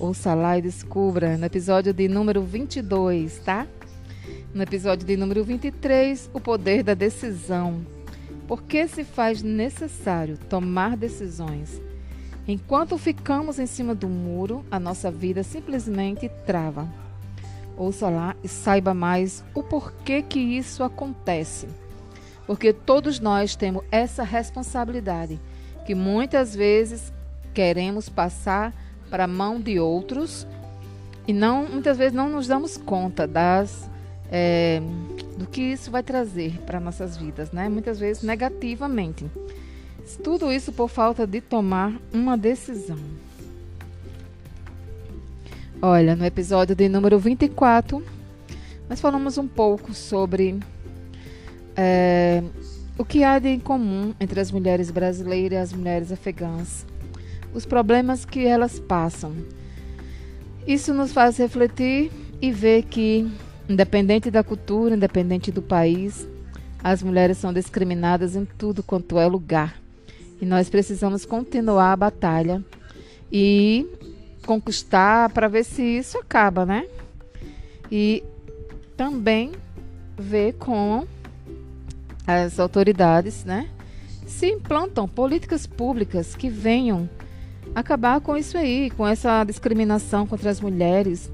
Ouça 0.00 0.32
lá 0.32 0.56
e 0.56 0.62
descubra 0.62 1.36
no 1.36 1.44
episódio 1.44 1.92
de 1.92 2.08
número 2.08 2.40
22, 2.42 3.38
tá? 3.40 3.66
No 4.54 4.62
episódio 4.62 5.06
de 5.06 5.14
número 5.14 5.44
23, 5.44 6.30
o 6.32 6.40
poder 6.40 6.82
da 6.82 6.94
decisão. 6.94 7.84
Por 8.48 8.62
que 8.62 8.88
se 8.88 9.04
faz 9.04 9.42
necessário 9.42 10.38
tomar 10.48 10.96
decisões? 10.96 11.82
Enquanto 12.48 12.96
ficamos 12.96 13.58
em 13.58 13.66
cima 13.66 13.94
do 13.94 14.08
muro, 14.08 14.64
a 14.70 14.80
nossa 14.80 15.10
vida 15.10 15.42
simplesmente 15.42 16.30
trava. 16.46 16.88
Ouça 17.76 18.08
lá 18.08 18.34
e 18.42 18.48
saiba 18.48 18.94
mais 18.94 19.44
o 19.54 19.62
porquê 19.62 20.22
que 20.22 20.40
isso 20.40 20.82
acontece. 20.82 21.68
Porque 22.46 22.72
todos 22.72 23.20
nós 23.20 23.54
temos 23.54 23.84
essa 23.90 24.22
responsabilidade 24.22 25.38
que 25.84 25.94
muitas 25.94 26.56
vezes 26.56 27.12
queremos 27.52 28.08
passar 28.08 28.72
para 29.10 29.24
a 29.24 29.26
mão 29.26 29.60
de 29.60 29.78
outros 29.78 30.46
e 31.26 31.32
não 31.32 31.68
muitas 31.68 31.98
vezes 31.98 32.12
não 32.12 32.28
nos 32.28 32.46
damos 32.46 32.76
conta 32.76 33.26
das 33.26 33.88
é, 34.30 34.80
do 35.36 35.46
que 35.46 35.60
isso 35.60 35.90
vai 35.90 36.02
trazer 36.02 36.58
para 36.66 36.78
nossas 36.78 37.16
vidas, 37.16 37.50
né? 37.50 37.68
Muitas 37.68 37.98
vezes 37.98 38.22
negativamente. 38.22 39.26
Tudo 40.22 40.52
isso 40.52 40.72
por 40.72 40.88
falta 40.88 41.26
de 41.26 41.40
tomar 41.40 41.92
uma 42.12 42.36
decisão. 42.36 42.98
Olha, 45.82 46.14
no 46.14 46.24
episódio 46.24 46.76
de 46.76 46.88
número 46.88 47.18
24, 47.18 48.04
nós 48.88 49.00
falamos 49.00 49.38
um 49.38 49.48
pouco 49.48 49.94
sobre 49.94 50.60
é, 51.74 52.42
o 52.98 53.04
que 53.04 53.24
há 53.24 53.38
de 53.38 53.48
em 53.48 53.58
comum 53.58 54.12
entre 54.20 54.40
as 54.40 54.50
mulheres 54.52 54.90
brasileiras 54.90 55.52
e 55.52 55.62
as 55.62 55.72
mulheres 55.72 56.12
afegãs, 56.12 56.84
os 57.54 57.66
problemas 57.66 58.24
que 58.24 58.46
elas 58.46 58.78
passam. 58.78 59.34
Isso 60.66 60.92
nos 60.94 61.12
faz 61.12 61.36
refletir 61.36 62.10
e 62.40 62.52
ver 62.52 62.84
que 62.84 63.30
Independente 63.70 64.32
da 64.32 64.42
cultura, 64.42 64.96
independente 64.96 65.52
do 65.52 65.62
país, 65.62 66.26
as 66.82 67.04
mulheres 67.04 67.38
são 67.38 67.52
discriminadas 67.52 68.34
em 68.34 68.44
tudo 68.44 68.82
quanto 68.82 69.16
é 69.16 69.24
lugar. 69.28 69.80
E 70.40 70.44
nós 70.44 70.68
precisamos 70.68 71.24
continuar 71.24 71.92
a 71.92 71.96
batalha 71.96 72.64
e 73.30 73.86
conquistar 74.44 75.30
para 75.30 75.46
ver 75.46 75.62
se 75.62 75.84
isso 75.84 76.18
acaba, 76.18 76.66
né? 76.66 76.84
E 77.92 78.24
também 78.96 79.52
ver 80.18 80.54
com 80.54 81.06
as 82.26 82.58
autoridades, 82.58 83.44
né? 83.44 83.68
Se 84.26 84.48
implantam 84.48 85.06
políticas 85.06 85.64
públicas 85.64 86.34
que 86.34 86.50
venham 86.50 87.08
acabar 87.74 88.20
com 88.20 88.36
isso 88.36 88.56
aí, 88.56 88.90
com 88.90 89.06
essa 89.06 89.44
discriminação 89.44 90.26
contra 90.26 90.50
as 90.50 90.60
mulheres, 90.60 91.30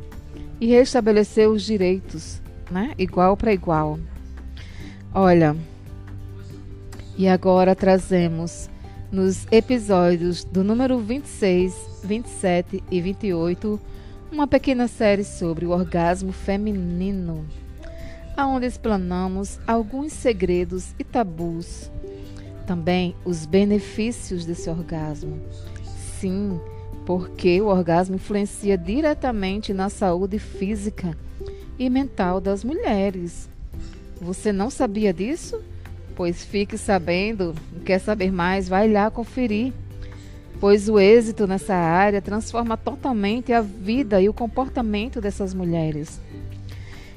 e 0.60 0.66
restabelecer 0.66 1.48
os 1.48 1.62
direitos, 1.62 2.40
né? 2.70 2.92
Igual 2.98 3.36
para 3.36 3.52
igual. 3.52 3.98
Olha, 5.12 5.56
e 7.16 7.28
agora 7.28 7.74
trazemos 7.74 8.68
nos 9.10 9.46
episódios 9.50 10.44
do 10.44 10.64
número 10.64 10.98
26, 10.98 12.02
27 12.04 12.82
e 12.90 13.00
28 13.00 13.80
uma 14.30 14.46
pequena 14.46 14.88
série 14.88 15.24
sobre 15.24 15.64
o 15.64 15.70
orgasmo 15.70 16.32
feminino, 16.32 17.46
aonde 18.36 18.66
explanamos 18.66 19.58
alguns 19.66 20.12
segredos 20.12 20.94
e 20.98 21.04
tabus, 21.04 21.90
também 22.66 23.14
os 23.24 23.46
benefícios 23.46 24.44
desse 24.44 24.68
orgasmo. 24.68 25.40
Sim, 26.20 26.58
porque 27.04 27.60
o 27.60 27.66
orgasmo 27.66 28.16
influencia 28.16 28.76
diretamente 28.78 29.72
na 29.72 29.88
saúde 29.88 30.38
física 30.38 31.16
e 31.78 31.90
mental 31.90 32.40
das 32.40 32.64
mulheres. 32.64 33.48
Você 34.20 34.50
não 34.50 34.70
sabia 34.70 35.12
disso? 35.12 35.62
Pois 36.14 36.42
fique 36.42 36.78
sabendo. 36.78 37.54
Quer 37.84 37.98
saber 37.98 38.32
mais? 38.32 38.68
Vai 38.68 38.90
lá 38.90 39.10
conferir. 39.10 39.72
Pois 40.58 40.88
o 40.88 40.98
êxito 40.98 41.46
nessa 41.46 41.74
área 41.74 42.22
transforma 42.22 42.78
totalmente 42.78 43.52
a 43.52 43.60
vida 43.60 44.20
e 44.22 44.28
o 44.28 44.32
comportamento 44.32 45.20
dessas 45.20 45.52
mulheres. 45.52 46.18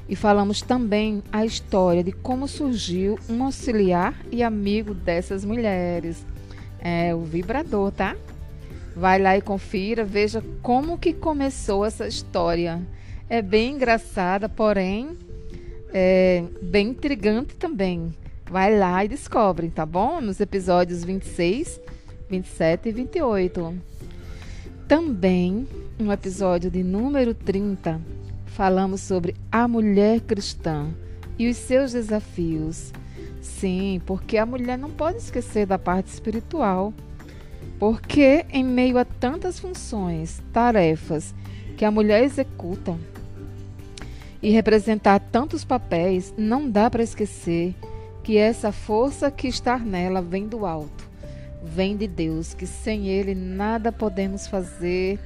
E 0.06 0.14
falamos 0.14 0.60
também 0.60 1.22
a 1.32 1.46
história 1.46 2.04
de 2.04 2.12
como 2.12 2.46
surgiu 2.46 3.18
um 3.30 3.44
auxiliar 3.44 4.14
e 4.30 4.42
amigo 4.42 4.92
dessas 4.92 5.42
mulheres. 5.42 6.26
É 6.78 7.14
o 7.14 7.22
vibrador, 7.22 7.90
tá? 7.92 8.14
Vai 8.94 9.18
lá 9.18 9.36
e 9.36 9.40
confira, 9.40 10.04
veja 10.04 10.42
como 10.62 10.98
que 10.98 11.12
começou 11.12 11.84
essa 11.84 12.06
história. 12.06 12.80
É 13.28 13.40
bem 13.40 13.74
engraçada, 13.74 14.48
porém 14.48 15.16
é 15.92 16.44
bem 16.62 16.88
intrigante 16.88 17.56
também. 17.56 18.14
Vai 18.50 18.76
lá 18.76 19.04
e 19.04 19.08
descobre, 19.08 19.70
tá 19.70 19.86
bom? 19.86 20.20
Nos 20.20 20.40
episódios 20.40 21.04
26, 21.04 21.80
27 22.28 22.88
e 22.88 22.92
28. 22.92 23.74
Também, 24.88 25.68
no 25.98 26.12
episódio 26.12 26.68
de 26.68 26.82
número 26.82 27.32
30, 27.32 28.00
falamos 28.46 29.00
sobre 29.00 29.36
a 29.52 29.68
mulher 29.68 30.20
cristã 30.20 30.88
e 31.38 31.48
os 31.48 31.56
seus 31.56 31.92
desafios. 31.92 32.92
Sim, 33.40 34.02
porque 34.04 34.36
a 34.36 34.44
mulher 34.44 34.76
não 34.76 34.90
pode 34.90 35.18
esquecer 35.18 35.64
da 35.64 35.78
parte 35.78 36.08
espiritual. 36.08 36.92
Porque, 37.80 38.44
em 38.52 38.62
meio 38.62 38.98
a 38.98 39.06
tantas 39.06 39.58
funções, 39.58 40.42
tarefas 40.52 41.34
que 41.78 41.84
a 41.84 41.90
mulher 41.90 42.22
executa 42.22 42.94
e 44.42 44.50
representar 44.50 45.18
tantos 45.18 45.64
papéis, 45.64 46.34
não 46.36 46.70
dá 46.70 46.90
para 46.90 47.02
esquecer 47.02 47.74
que 48.22 48.36
essa 48.36 48.70
força 48.70 49.30
que 49.30 49.48
está 49.48 49.78
nela 49.78 50.20
vem 50.20 50.46
do 50.46 50.66
alto, 50.66 51.08
vem 51.64 51.96
de 51.96 52.06
Deus, 52.06 52.52
que 52.52 52.66
sem 52.66 53.08
Ele 53.08 53.34
nada 53.34 53.90
podemos 53.90 54.46
fazer, 54.46 55.18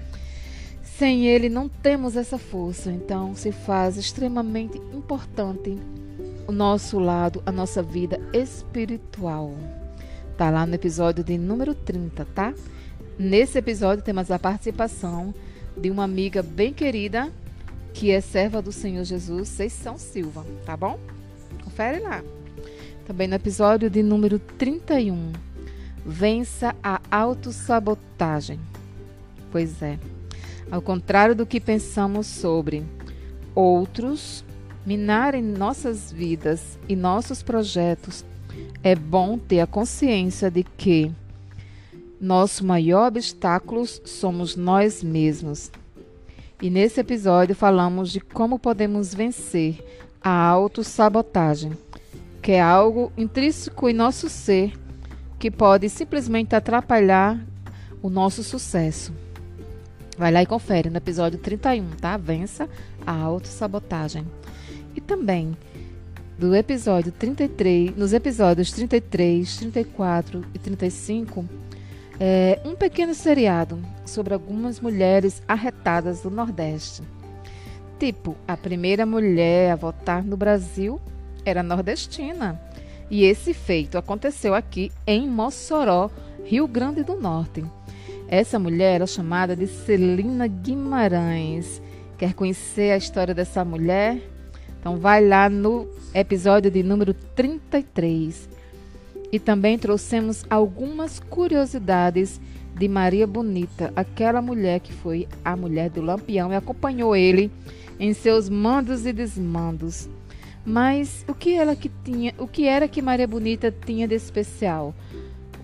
sem 0.81 1.27
Ele 1.27 1.49
não 1.49 1.69
temos 1.69 2.17
essa 2.17 2.38
força. 2.38 2.88
Então, 2.88 3.35
se 3.35 3.51
faz 3.51 3.97
extremamente 3.97 4.79
importante 4.95 5.77
o 6.47 6.53
nosso 6.53 7.01
lado, 7.01 7.43
a 7.45 7.51
nossa 7.51 7.83
vida 7.83 8.21
espiritual. 8.33 9.53
Tá 10.37 10.51
lá 10.51 10.66
no 10.66 10.75
episódio 10.75 11.23
de 11.23 11.38
número 11.38 11.75
30, 11.75 12.25
tá? 12.35 12.53
Nesse 13.16 13.59
episódio 13.59 14.03
temos 14.03 14.31
a 14.33 14.38
participação 14.38 15.33
de 15.77 15.90
uma 15.90 16.03
amiga 16.03 16.42
bem 16.42 16.73
querida 16.73 17.33
que 17.92 18.11
é 18.11 18.20
serva 18.20 18.61
do 18.61 18.73
Senhor 18.73 19.05
Jesus, 19.05 19.49
Seição 19.49 19.97
Silva, 19.97 20.44
tá 20.66 20.77
bom? 20.77 20.99
Confere 21.62 22.01
lá. 22.01 22.25
Também 23.07 23.29
no 23.29 23.37
episódio 23.37 23.88
de 23.88 24.03
número 24.03 24.40
31, 24.40 25.33
vença 26.05 26.75
a 26.83 27.01
autossabotagem. 27.12 28.59
Pois 29.53 29.81
é. 29.81 30.01
Ao 30.68 30.83
contrário 30.83 31.37
do 31.37 31.47
que 31.47 31.61
pensamos 31.61 32.27
sobre 32.27 32.85
outros 33.55 34.44
minarem 34.85 35.42
nossas 35.42 36.11
vidas 36.11 36.77
e 36.88 36.97
nossos 36.97 37.42
projetos 37.42 38.25
é 38.83 38.95
bom 38.95 39.38
ter 39.38 39.61
a 39.61 39.67
consciência 39.67 40.51
de 40.51 40.62
que 40.62 41.11
nosso 42.21 42.64
maior 42.64 43.09
obstáculo 43.09 43.87
somos 43.87 44.57
nós 44.57 45.03
mesmos. 45.03 45.71
E 46.61 46.71
nesse 46.71 47.01
episódio 47.01 47.55
falamos 47.55 48.11
de 48.11 48.21
como 48.21 48.59
podemos 48.59 49.14
vencer 49.14 49.85
a 50.23 50.31
autossabotagem, 50.31 51.73
que 52.40 52.53
é 52.53 52.61
algo 52.61 53.12
intrínseco 53.17 53.88
em 53.88 53.93
nosso 53.93 54.29
ser 54.29 54.73
que 55.38 55.51
pode 55.51 55.88
simplesmente 55.90 56.55
atrapalhar 56.55 57.38
o 58.01 58.09
nosso 58.09 58.43
sucesso. 58.43 59.12
Vai 60.17 60.33
lá 60.33 60.43
e 60.43 60.47
confere 60.47 60.88
no 60.88 60.97
episódio 60.97 61.38
31, 61.38 61.90
tá? 62.01 62.17
Vença 62.17 62.69
a 63.07 63.12
autossabotagem. 63.12 64.25
E 64.95 65.01
também 65.01 65.57
do 66.38 66.55
episódio 66.55 67.12
33, 67.12 67.97
nos 67.97 68.12
episódios 68.12 68.73
33, 68.73 69.57
34 69.57 70.44
e 70.53 70.59
35, 70.59 71.44
é, 72.18 72.61
um 72.64 72.75
pequeno 72.75 73.14
seriado 73.14 73.79
sobre 74.05 74.35
algumas 74.35 74.81
mulheres 74.81 75.42
arretadas 75.47 76.23
do 76.23 76.31
Nordeste. 76.31 77.03
Tipo, 77.99 78.37
a 78.49 78.57
primeira 78.57 79.07
mulher 79.07 79.70
a 79.70 79.77
votar 79.77 80.25
no 80.25 80.37
Brasil 80.37 81.01
era 81.44 81.62
nordestina. 81.62 82.61
E 83.11 83.25
esse 83.25 83.55
feito 83.55 83.97
aconteceu 83.97 84.55
aqui 84.55 84.90
em 85.07 85.29
Mossoró, 85.29 86.11
Rio 86.44 86.66
Grande 86.66 87.05
do 87.05 87.14
Norte. 87.14 87.64
Essa 88.27 88.59
mulher 88.59 88.97
era 88.97 89.07
chamada 89.07 89.55
de 89.55 89.66
Celina 89.66 90.49
Guimarães. 90.49 91.81
Quer 92.18 92.35
conhecer 92.35 92.92
a 92.92 92.97
história 92.97 93.35
dessa 93.35 93.64
mulher? 93.64 94.34
Então 94.85 94.99
vai 94.99 95.27
lá 95.27 95.49
no 95.49 95.88
episódio 96.12 96.70
de 96.70 96.83
número 96.83 97.14
33. 97.14 98.51
E 99.33 99.38
também 99.38 99.79
trouxemos 99.79 100.44
algumas 100.51 101.18
curiosidades 101.18 102.38
de 102.75 102.87
Maria 102.87 103.27
Bonita, 103.27 103.90
aquela 103.97 104.42
mulher 104.42 104.81
que 104.81 104.92
foi 104.92 105.27
a 105.42 105.57
mulher 105.57 105.88
do 105.88 106.03
Lampião 106.03 106.53
e 106.53 106.55
acompanhou 106.55 107.16
ele 107.16 107.51
em 107.99 108.12
seus 108.12 108.51
mandos 108.51 109.07
e 109.07 109.12
desmandos. 109.14 110.07
Mas 110.66 111.25
o 111.27 111.33
que 111.33 111.55
ela 111.55 111.75
que 111.75 111.90
tinha, 112.05 112.35
o 112.37 112.47
que 112.47 112.66
era 112.66 112.87
que 112.87 113.01
Maria 113.01 113.27
Bonita 113.27 113.75
tinha 113.87 114.07
de 114.07 114.14
especial? 114.14 114.94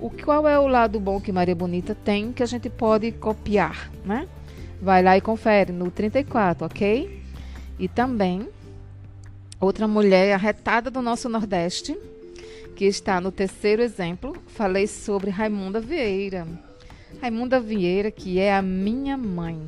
O 0.01 0.09
qual 0.09 0.49
é 0.49 0.59
o 0.59 0.67
lado 0.67 0.99
bom 0.99 1.21
que 1.21 1.31
Maria 1.31 1.55
Bonita 1.55 1.95
tem 1.95 2.33
que 2.33 2.43
a 2.43 2.47
gente 2.47 2.71
pode 2.71 3.13
copiar, 3.13 3.91
né? 4.03 4.27
Vai 4.81 5.03
lá 5.03 5.15
e 5.19 5.21
confere 5.21 5.73
no 5.73 5.91
34, 5.91 6.65
OK? 6.65 7.21
E 7.79 7.87
também 7.87 8.49
outra 9.61 9.87
mulher 9.87 10.33
arretada 10.33 10.91
do 10.91 11.03
nosso 11.03 11.29
Nordeste, 11.29 11.97
que 12.75 12.87
está 12.87 13.21
no 13.21 13.31
terceiro 13.31 13.83
exemplo, 13.83 14.35
falei 14.47 14.87
sobre 14.87 15.31
Raimunda 15.31 15.81
Vieira. 15.81 16.49
Raimunda 17.21 17.61
Vieira, 17.61 18.11
que 18.11 18.39
é 18.39 18.55
a 18.55 18.63
minha 18.63 19.19
mãe. 19.19 19.61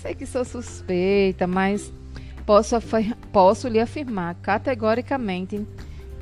Sei 0.00 0.14
que 0.14 0.24
sou 0.24 0.44
suspeita, 0.44 1.46
mas 1.46 1.92
posso, 2.46 2.76
posso 3.30 3.68
lhe 3.68 3.78
afirmar 3.78 4.34
categoricamente 4.36 5.66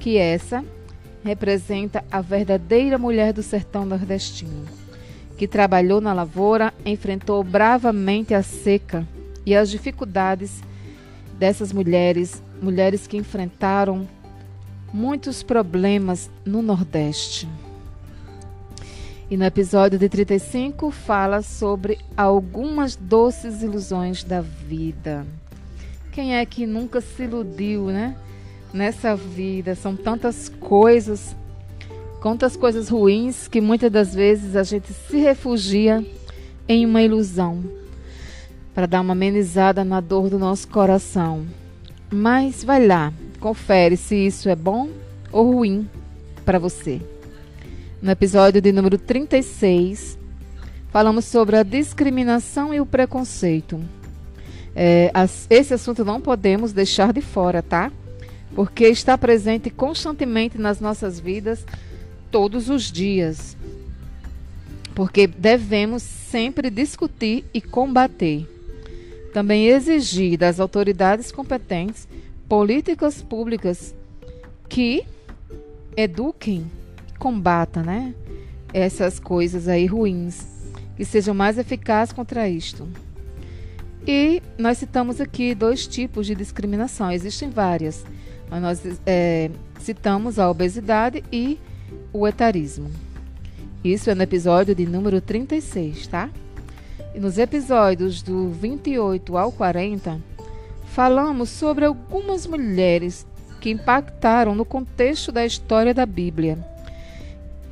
que 0.00 0.18
essa 0.18 0.64
representa 1.22 2.04
a 2.10 2.20
verdadeira 2.20 2.98
mulher 2.98 3.32
do 3.32 3.42
sertão 3.42 3.84
nordestino, 3.84 4.66
que 5.38 5.46
trabalhou 5.46 6.00
na 6.00 6.12
lavoura, 6.12 6.74
enfrentou 6.84 7.44
bravamente 7.44 8.34
a 8.34 8.42
seca 8.42 9.06
e 9.46 9.54
as 9.54 9.70
dificuldades 9.70 10.62
dessas 11.40 11.72
mulheres, 11.72 12.42
mulheres 12.60 13.06
que 13.06 13.16
enfrentaram 13.16 14.06
muitos 14.92 15.42
problemas 15.42 16.30
no 16.44 16.60
Nordeste. 16.60 17.48
E 19.30 19.38
no 19.38 19.44
episódio 19.46 19.98
de 19.98 20.06
35 20.06 20.90
fala 20.90 21.40
sobre 21.40 21.98
algumas 22.14 22.94
doces 22.94 23.62
ilusões 23.62 24.22
da 24.22 24.42
vida. 24.42 25.26
Quem 26.12 26.36
é 26.36 26.44
que 26.44 26.66
nunca 26.66 27.00
se 27.00 27.22
iludiu, 27.22 27.86
né? 27.86 28.16
Nessa 28.70 29.16
vida 29.16 29.74
são 29.74 29.96
tantas 29.96 30.50
coisas, 30.60 31.34
quantas 32.20 32.54
coisas 32.54 32.90
ruins 32.90 33.48
que 33.48 33.62
muitas 33.62 33.90
das 33.90 34.14
vezes 34.14 34.56
a 34.56 34.62
gente 34.62 34.92
se 34.92 35.16
refugia 35.16 36.04
em 36.68 36.84
uma 36.84 37.00
ilusão 37.00 37.79
para 38.80 38.86
dar 38.86 39.02
uma 39.02 39.12
amenizada 39.12 39.84
na 39.84 40.00
dor 40.00 40.30
do 40.30 40.38
nosso 40.38 40.66
coração. 40.66 41.46
Mas 42.10 42.64
vai 42.64 42.86
lá, 42.86 43.12
confere 43.38 43.94
se 43.94 44.16
isso 44.16 44.48
é 44.48 44.56
bom 44.56 44.88
ou 45.30 45.52
ruim 45.52 45.86
para 46.46 46.58
você. 46.58 46.98
No 48.00 48.10
episódio 48.10 48.58
de 48.58 48.72
número 48.72 48.96
36, 48.96 50.16
falamos 50.88 51.26
sobre 51.26 51.58
a 51.58 51.62
discriminação 51.62 52.72
e 52.72 52.80
o 52.80 52.86
preconceito. 52.86 53.78
É, 54.74 55.12
esse 55.50 55.74
assunto 55.74 56.02
não 56.02 56.18
podemos 56.18 56.72
deixar 56.72 57.12
de 57.12 57.20
fora, 57.20 57.62
tá? 57.62 57.92
Porque 58.54 58.86
está 58.86 59.18
presente 59.18 59.68
constantemente 59.68 60.56
nas 60.56 60.80
nossas 60.80 61.20
vidas 61.20 61.66
todos 62.30 62.70
os 62.70 62.90
dias. 62.90 63.58
Porque 64.94 65.26
devemos 65.26 66.02
sempre 66.02 66.70
discutir 66.70 67.44
e 67.52 67.60
combater. 67.60 68.48
Também 69.32 69.66
exigir 69.66 70.36
das 70.36 70.58
autoridades 70.58 71.30
competentes 71.30 72.08
políticas 72.48 73.22
públicas 73.22 73.94
que 74.68 75.04
eduquem 75.96 76.70
combata, 77.18 77.82
né? 77.82 78.14
Essas 78.72 79.20
coisas 79.20 79.68
aí 79.68 79.86
ruins, 79.86 80.46
que 80.96 81.04
sejam 81.04 81.34
mais 81.34 81.58
eficazes 81.58 82.12
contra 82.12 82.48
isto. 82.48 82.88
E 84.06 84.42
nós 84.58 84.78
citamos 84.78 85.20
aqui 85.20 85.54
dois 85.54 85.86
tipos 85.86 86.26
de 86.26 86.34
discriminação, 86.34 87.12
existem 87.12 87.50
várias, 87.50 88.04
mas 88.48 88.62
nós 88.62 88.82
é, 89.04 89.50
citamos 89.78 90.38
a 90.38 90.50
obesidade 90.50 91.22
e 91.30 91.58
o 92.12 92.26
etarismo. 92.26 92.90
Isso 93.84 94.10
é 94.10 94.14
no 94.14 94.22
episódio 94.22 94.74
de 94.74 94.86
número 94.86 95.20
36, 95.20 96.06
tá? 96.06 96.30
E 97.14 97.18
nos 97.18 97.38
episódios 97.38 98.22
do 98.22 98.50
28 98.50 99.36
ao 99.36 99.50
40, 99.50 100.20
falamos 100.86 101.48
sobre 101.48 101.84
algumas 101.84 102.46
mulheres 102.46 103.26
que 103.60 103.70
impactaram 103.70 104.54
no 104.54 104.64
contexto 104.64 105.32
da 105.32 105.44
história 105.44 105.92
da 105.92 106.06
Bíblia 106.06 106.58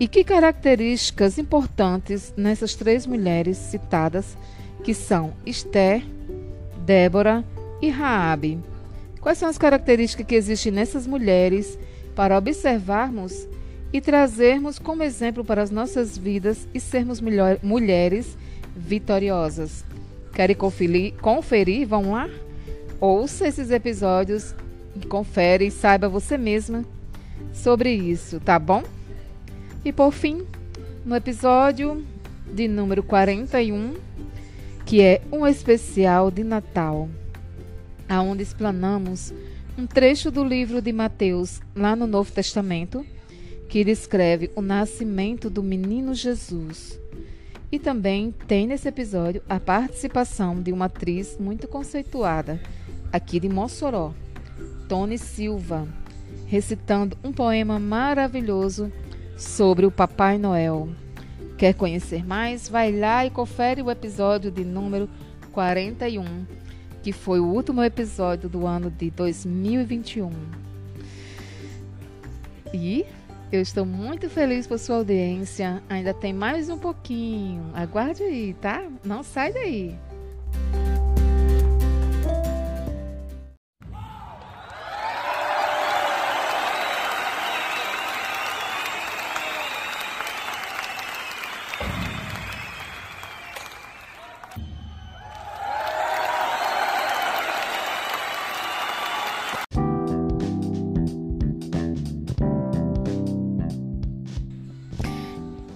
e 0.01 0.07
que 0.07 0.23
características 0.23 1.39
importantes 1.39 2.33
nessas 2.37 2.75
três 2.75 3.07
mulheres 3.07 3.57
citadas, 3.57 4.37
que 4.85 4.95
são 4.95 5.33
Esther, 5.45 6.05
Débora 6.85 7.45
e 7.83 7.89
Raabe? 7.89 8.61
Quais 9.21 9.39
são 9.39 9.49
as 9.49 9.59
características 9.59 10.27
que 10.27 10.35
existem 10.35 10.73
nessas 10.73 11.07
mulheres 11.07 11.79
para 12.15 12.39
observarmos 12.39 13.49
e 13.93 14.01
trazermos 14.01 14.79
como 14.79 15.03
exemplo 15.03 15.45
para 15.45 15.63
as 15.63 15.71
nossas 15.71 16.17
vidas 16.17 16.69
e 16.75 16.79
sermos 16.79 17.21
mulheres 17.63 18.37
vitoriosas? 18.79 19.85
Querem 20.33 20.57
conferir, 20.57 21.15
conferir? 21.15 21.87
Vão 21.87 22.13
lá? 22.13 22.29
Ouça 23.01 23.47
esses 23.47 23.71
episódios, 23.71 24.55
confere 25.09 25.67
e 25.67 25.71
saiba 25.71 26.09
você 26.09 26.39
mesma 26.39 26.85
sobre 27.53 27.93
isso, 27.93 28.41
tá 28.41 28.59
bom? 28.59 28.83
E 29.85 29.93
por 29.93 30.13
fim, 30.13 30.47
no 31.05 31.15
episódio 31.15 32.05
de 32.53 32.67
número 32.67 33.03
41, 33.03 33.95
que 34.85 35.03
é 35.03 35.21
um 35.31 35.47
especial 35.47 36.31
de 36.31 36.43
Natal, 36.43 37.09
aonde 38.09 38.43
explanamos 38.43 39.33
um 39.77 39.87
trecho 39.87 40.31
do 40.31 40.43
livro 40.43 40.83
de 40.83 40.93
Mateus, 40.93 41.61
lá 41.75 41.95
no 41.95 42.07
Novo 42.07 42.33
Testamento, 42.33 43.07
que 43.69 43.85
descreve 43.85 44.51
o 44.57 44.63
nascimento 44.63 45.49
do 45.49 45.63
menino 45.63 46.15
Jesus. 46.15 46.99
E 47.71 47.79
também 47.79 48.33
tem 48.47 48.67
nesse 48.67 48.89
episódio 48.89 49.43
a 49.49 49.61
participação 49.61 50.61
de 50.61 50.73
uma 50.73 50.87
atriz 50.87 51.37
muito 51.39 51.69
conceituada, 51.69 52.61
aqui 53.13 53.39
de 53.39 53.49
Mossoró, 53.49 54.15
Tony 54.89 55.19
Silva, 55.19 55.87
recitando 56.47 57.17
um 57.23 57.31
poema 57.31 57.79
maravilhoso 57.79 58.91
sobre 59.37 59.85
o 59.85 59.91
Papai 59.91 60.39
Noel. 60.39 60.89
Quer 61.59 61.75
conhecer 61.75 62.25
mais? 62.25 62.69
Vai 62.69 62.91
lá 62.91 63.27
e 63.27 63.31
confere 63.31 63.83
o 63.83 63.91
episódio 63.91 64.51
de 64.51 64.65
número 64.65 65.09
41, 65.53 66.25
que 67.03 67.13
foi 67.13 67.39
o 67.39 67.47
último 67.47 67.83
episódio 67.83 68.49
do 68.49 68.67
ano 68.67 68.91
de 68.91 69.11
2021. 69.11 70.31
E 72.73 73.05
eu 73.51 73.61
estou 73.61 73.87
muito 73.87 74.29
feliz 74.29 74.67
por 74.67 74.79
sua 74.79 74.97
audiência. 74.97 75.83
Ainda 75.89 76.13
tem 76.13 76.33
mais 76.33 76.69
um 76.69 76.79
pouquinho. 76.79 77.71
Aguarde 77.75 78.23
aí, 78.23 78.55
tá? 78.55 78.87
Não 79.05 79.23
sai 79.23 79.53
daí. 79.53 79.97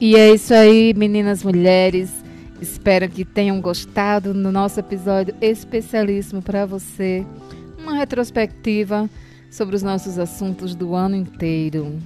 E 0.04 0.16
é 0.16 0.34
isso 0.34 0.52
aí, 0.52 0.92
meninas, 0.94 1.44
mulheres. 1.44 2.10
Espero 2.60 3.08
que 3.08 3.24
tenham 3.24 3.60
gostado 3.60 4.34
do 4.34 4.50
nosso 4.50 4.80
episódio 4.80 5.32
especialíssimo 5.40 6.42
para 6.42 6.66
você. 6.66 7.24
Uma 7.78 7.94
retrospectiva 7.94 9.08
sobre 9.48 9.76
os 9.76 9.82
nossos 9.84 10.18
assuntos 10.18 10.74
do 10.74 10.96
ano 10.96 11.14
inteiro. 11.14 12.00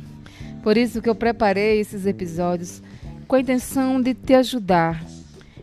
Por 0.62 0.76
isso 0.76 1.00
que 1.00 1.08
eu 1.08 1.14
preparei 1.14 1.80
esses 1.80 2.04
episódios 2.04 2.82
com 3.26 3.34
a 3.34 3.40
intenção 3.40 3.98
de 3.98 4.12
te 4.12 4.34
ajudar. 4.34 5.02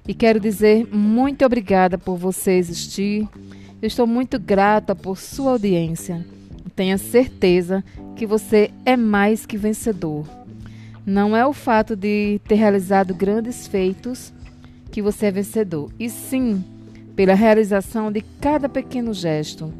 E 0.07 0.15
quero 0.15 0.39
dizer 0.39 0.87
muito 0.91 1.45
obrigada 1.45 1.99
por 1.99 2.17
você 2.17 2.53
existir. 2.53 3.29
Eu 3.79 3.85
estou 3.85 4.07
muito 4.07 4.39
grata 4.39 4.95
por 4.95 5.19
sua 5.19 5.51
audiência. 5.51 6.25
Tenha 6.75 6.97
certeza 6.97 7.83
que 8.15 8.25
você 8.25 8.71
é 8.87 8.97
mais 8.97 9.45
que 9.45 9.55
vencedor. 9.55 10.25
Não 11.05 11.35
é 11.35 11.45
o 11.45 11.53
fato 11.53 11.95
de 11.95 12.39
ter 12.47 12.55
realizado 12.55 13.13
grandes 13.13 13.67
feitos 13.67 14.33
que 14.91 15.01
você 15.01 15.25
é 15.25 15.31
vencedor, 15.31 15.91
e 15.99 16.09
sim 16.09 16.63
pela 17.15 17.33
realização 17.33 18.11
de 18.11 18.21
cada 18.39 18.69
pequeno 18.69 19.13
gesto 19.13 19.73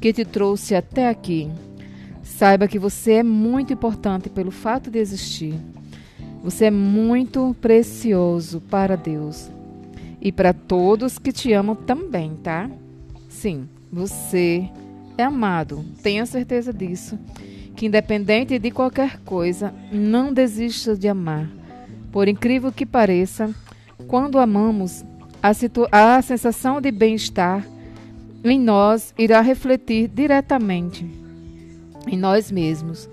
que 0.00 0.12
te 0.12 0.24
trouxe 0.24 0.74
até 0.74 1.08
aqui. 1.08 1.50
Saiba 2.22 2.66
que 2.66 2.78
você 2.78 3.14
é 3.14 3.22
muito 3.22 3.72
importante 3.72 4.30
pelo 4.30 4.50
fato 4.50 4.90
de 4.90 4.98
existir. 4.98 5.54
Você 6.42 6.66
é 6.66 6.70
muito 6.70 7.54
precioso 7.60 8.60
para 8.62 8.96
Deus 8.96 9.50
e 10.20 10.32
para 10.32 10.52
todos 10.52 11.18
que 11.18 11.32
te 11.32 11.52
amam 11.52 11.74
também, 11.74 12.34
tá? 12.42 12.70
Sim, 13.28 13.68
você 13.92 14.68
é 15.18 15.22
amado, 15.22 15.84
tenha 16.02 16.24
certeza 16.24 16.72
disso. 16.72 17.18
Que 17.80 17.86
independente 17.86 18.58
de 18.58 18.70
qualquer 18.70 19.20
coisa, 19.20 19.72
não 19.90 20.34
desista 20.34 20.94
de 20.94 21.08
amar. 21.08 21.48
Por 22.12 22.28
incrível 22.28 22.70
que 22.70 22.84
pareça, 22.84 23.54
quando 24.06 24.38
amamos, 24.38 25.02
a, 25.42 26.16
a 26.18 26.20
sensação 26.20 26.78
de 26.78 26.90
bem-estar 26.90 27.66
em 28.44 28.60
nós 28.60 29.14
irá 29.16 29.40
refletir 29.40 30.08
diretamente 30.08 31.10
em 32.06 32.18
nós 32.18 32.50
mesmos. 32.52 33.08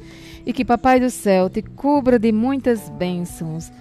E 0.46 0.52
que 0.52 0.66
Papai 0.66 1.00
do 1.00 1.10
Céu 1.10 1.50
te 1.50 1.62
cubra 1.62 2.20
de 2.20 2.34
muitas 2.34 2.90
bênçãos 2.90 3.72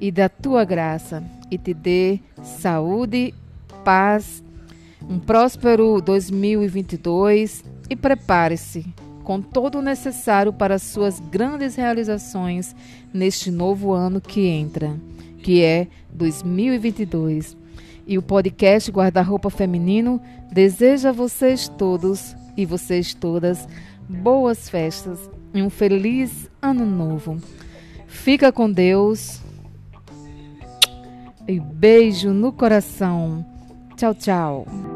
e 0.00 0.10
da 0.10 0.28
tua 0.28 0.64
graça 0.64 1.22
e 1.48 1.56
te 1.56 1.72
dê 1.72 2.18
saúde, 2.42 3.32
paz, 3.84 4.42
um 5.08 5.20
próspero 5.20 6.00
2022 6.00 7.62
e 7.88 7.94
prepare-se 7.94 8.84
com 9.24 9.40
todo 9.40 9.78
o 9.78 9.82
necessário 9.82 10.52
para 10.52 10.78
suas 10.78 11.18
grandes 11.18 11.74
realizações 11.74 12.76
neste 13.12 13.50
novo 13.50 13.92
ano 13.92 14.20
que 14.20 14.46
entra, 14.46 14.94
que 15.42 15.62
é 15.62 15.88
2022. 16.12 17.56
E 18.06 18.18
o 18.18 18.22
podcast 18.22 18.90
Guarda-Roupa 18.90 19.48
Feminino 19.48 20.20
deseja 20.52 21.08
a 21.08 21.12
vocês 21.12 21.66
todos 21.66 22.36
e 22.56 22.66
vocês 22.66 23.14
todas 23.14 23.66
boas 24.08 24.68
festas 24.68 25.18
e 25.54 25.62
um 25.62 25.70
feliz 25.70 26.50
ano 26.60 26.84
novo. 26.84 27.38
Fica 28.06 28.52
com 28.52 28.70
Deus. 28.70 29.40
E 31.48 31.58
beijo 31.58 32.30
no 32.30 32.52
coração. 32.52 33.44
Tchau, 33.96 34.14
tchau. 34.14 34.93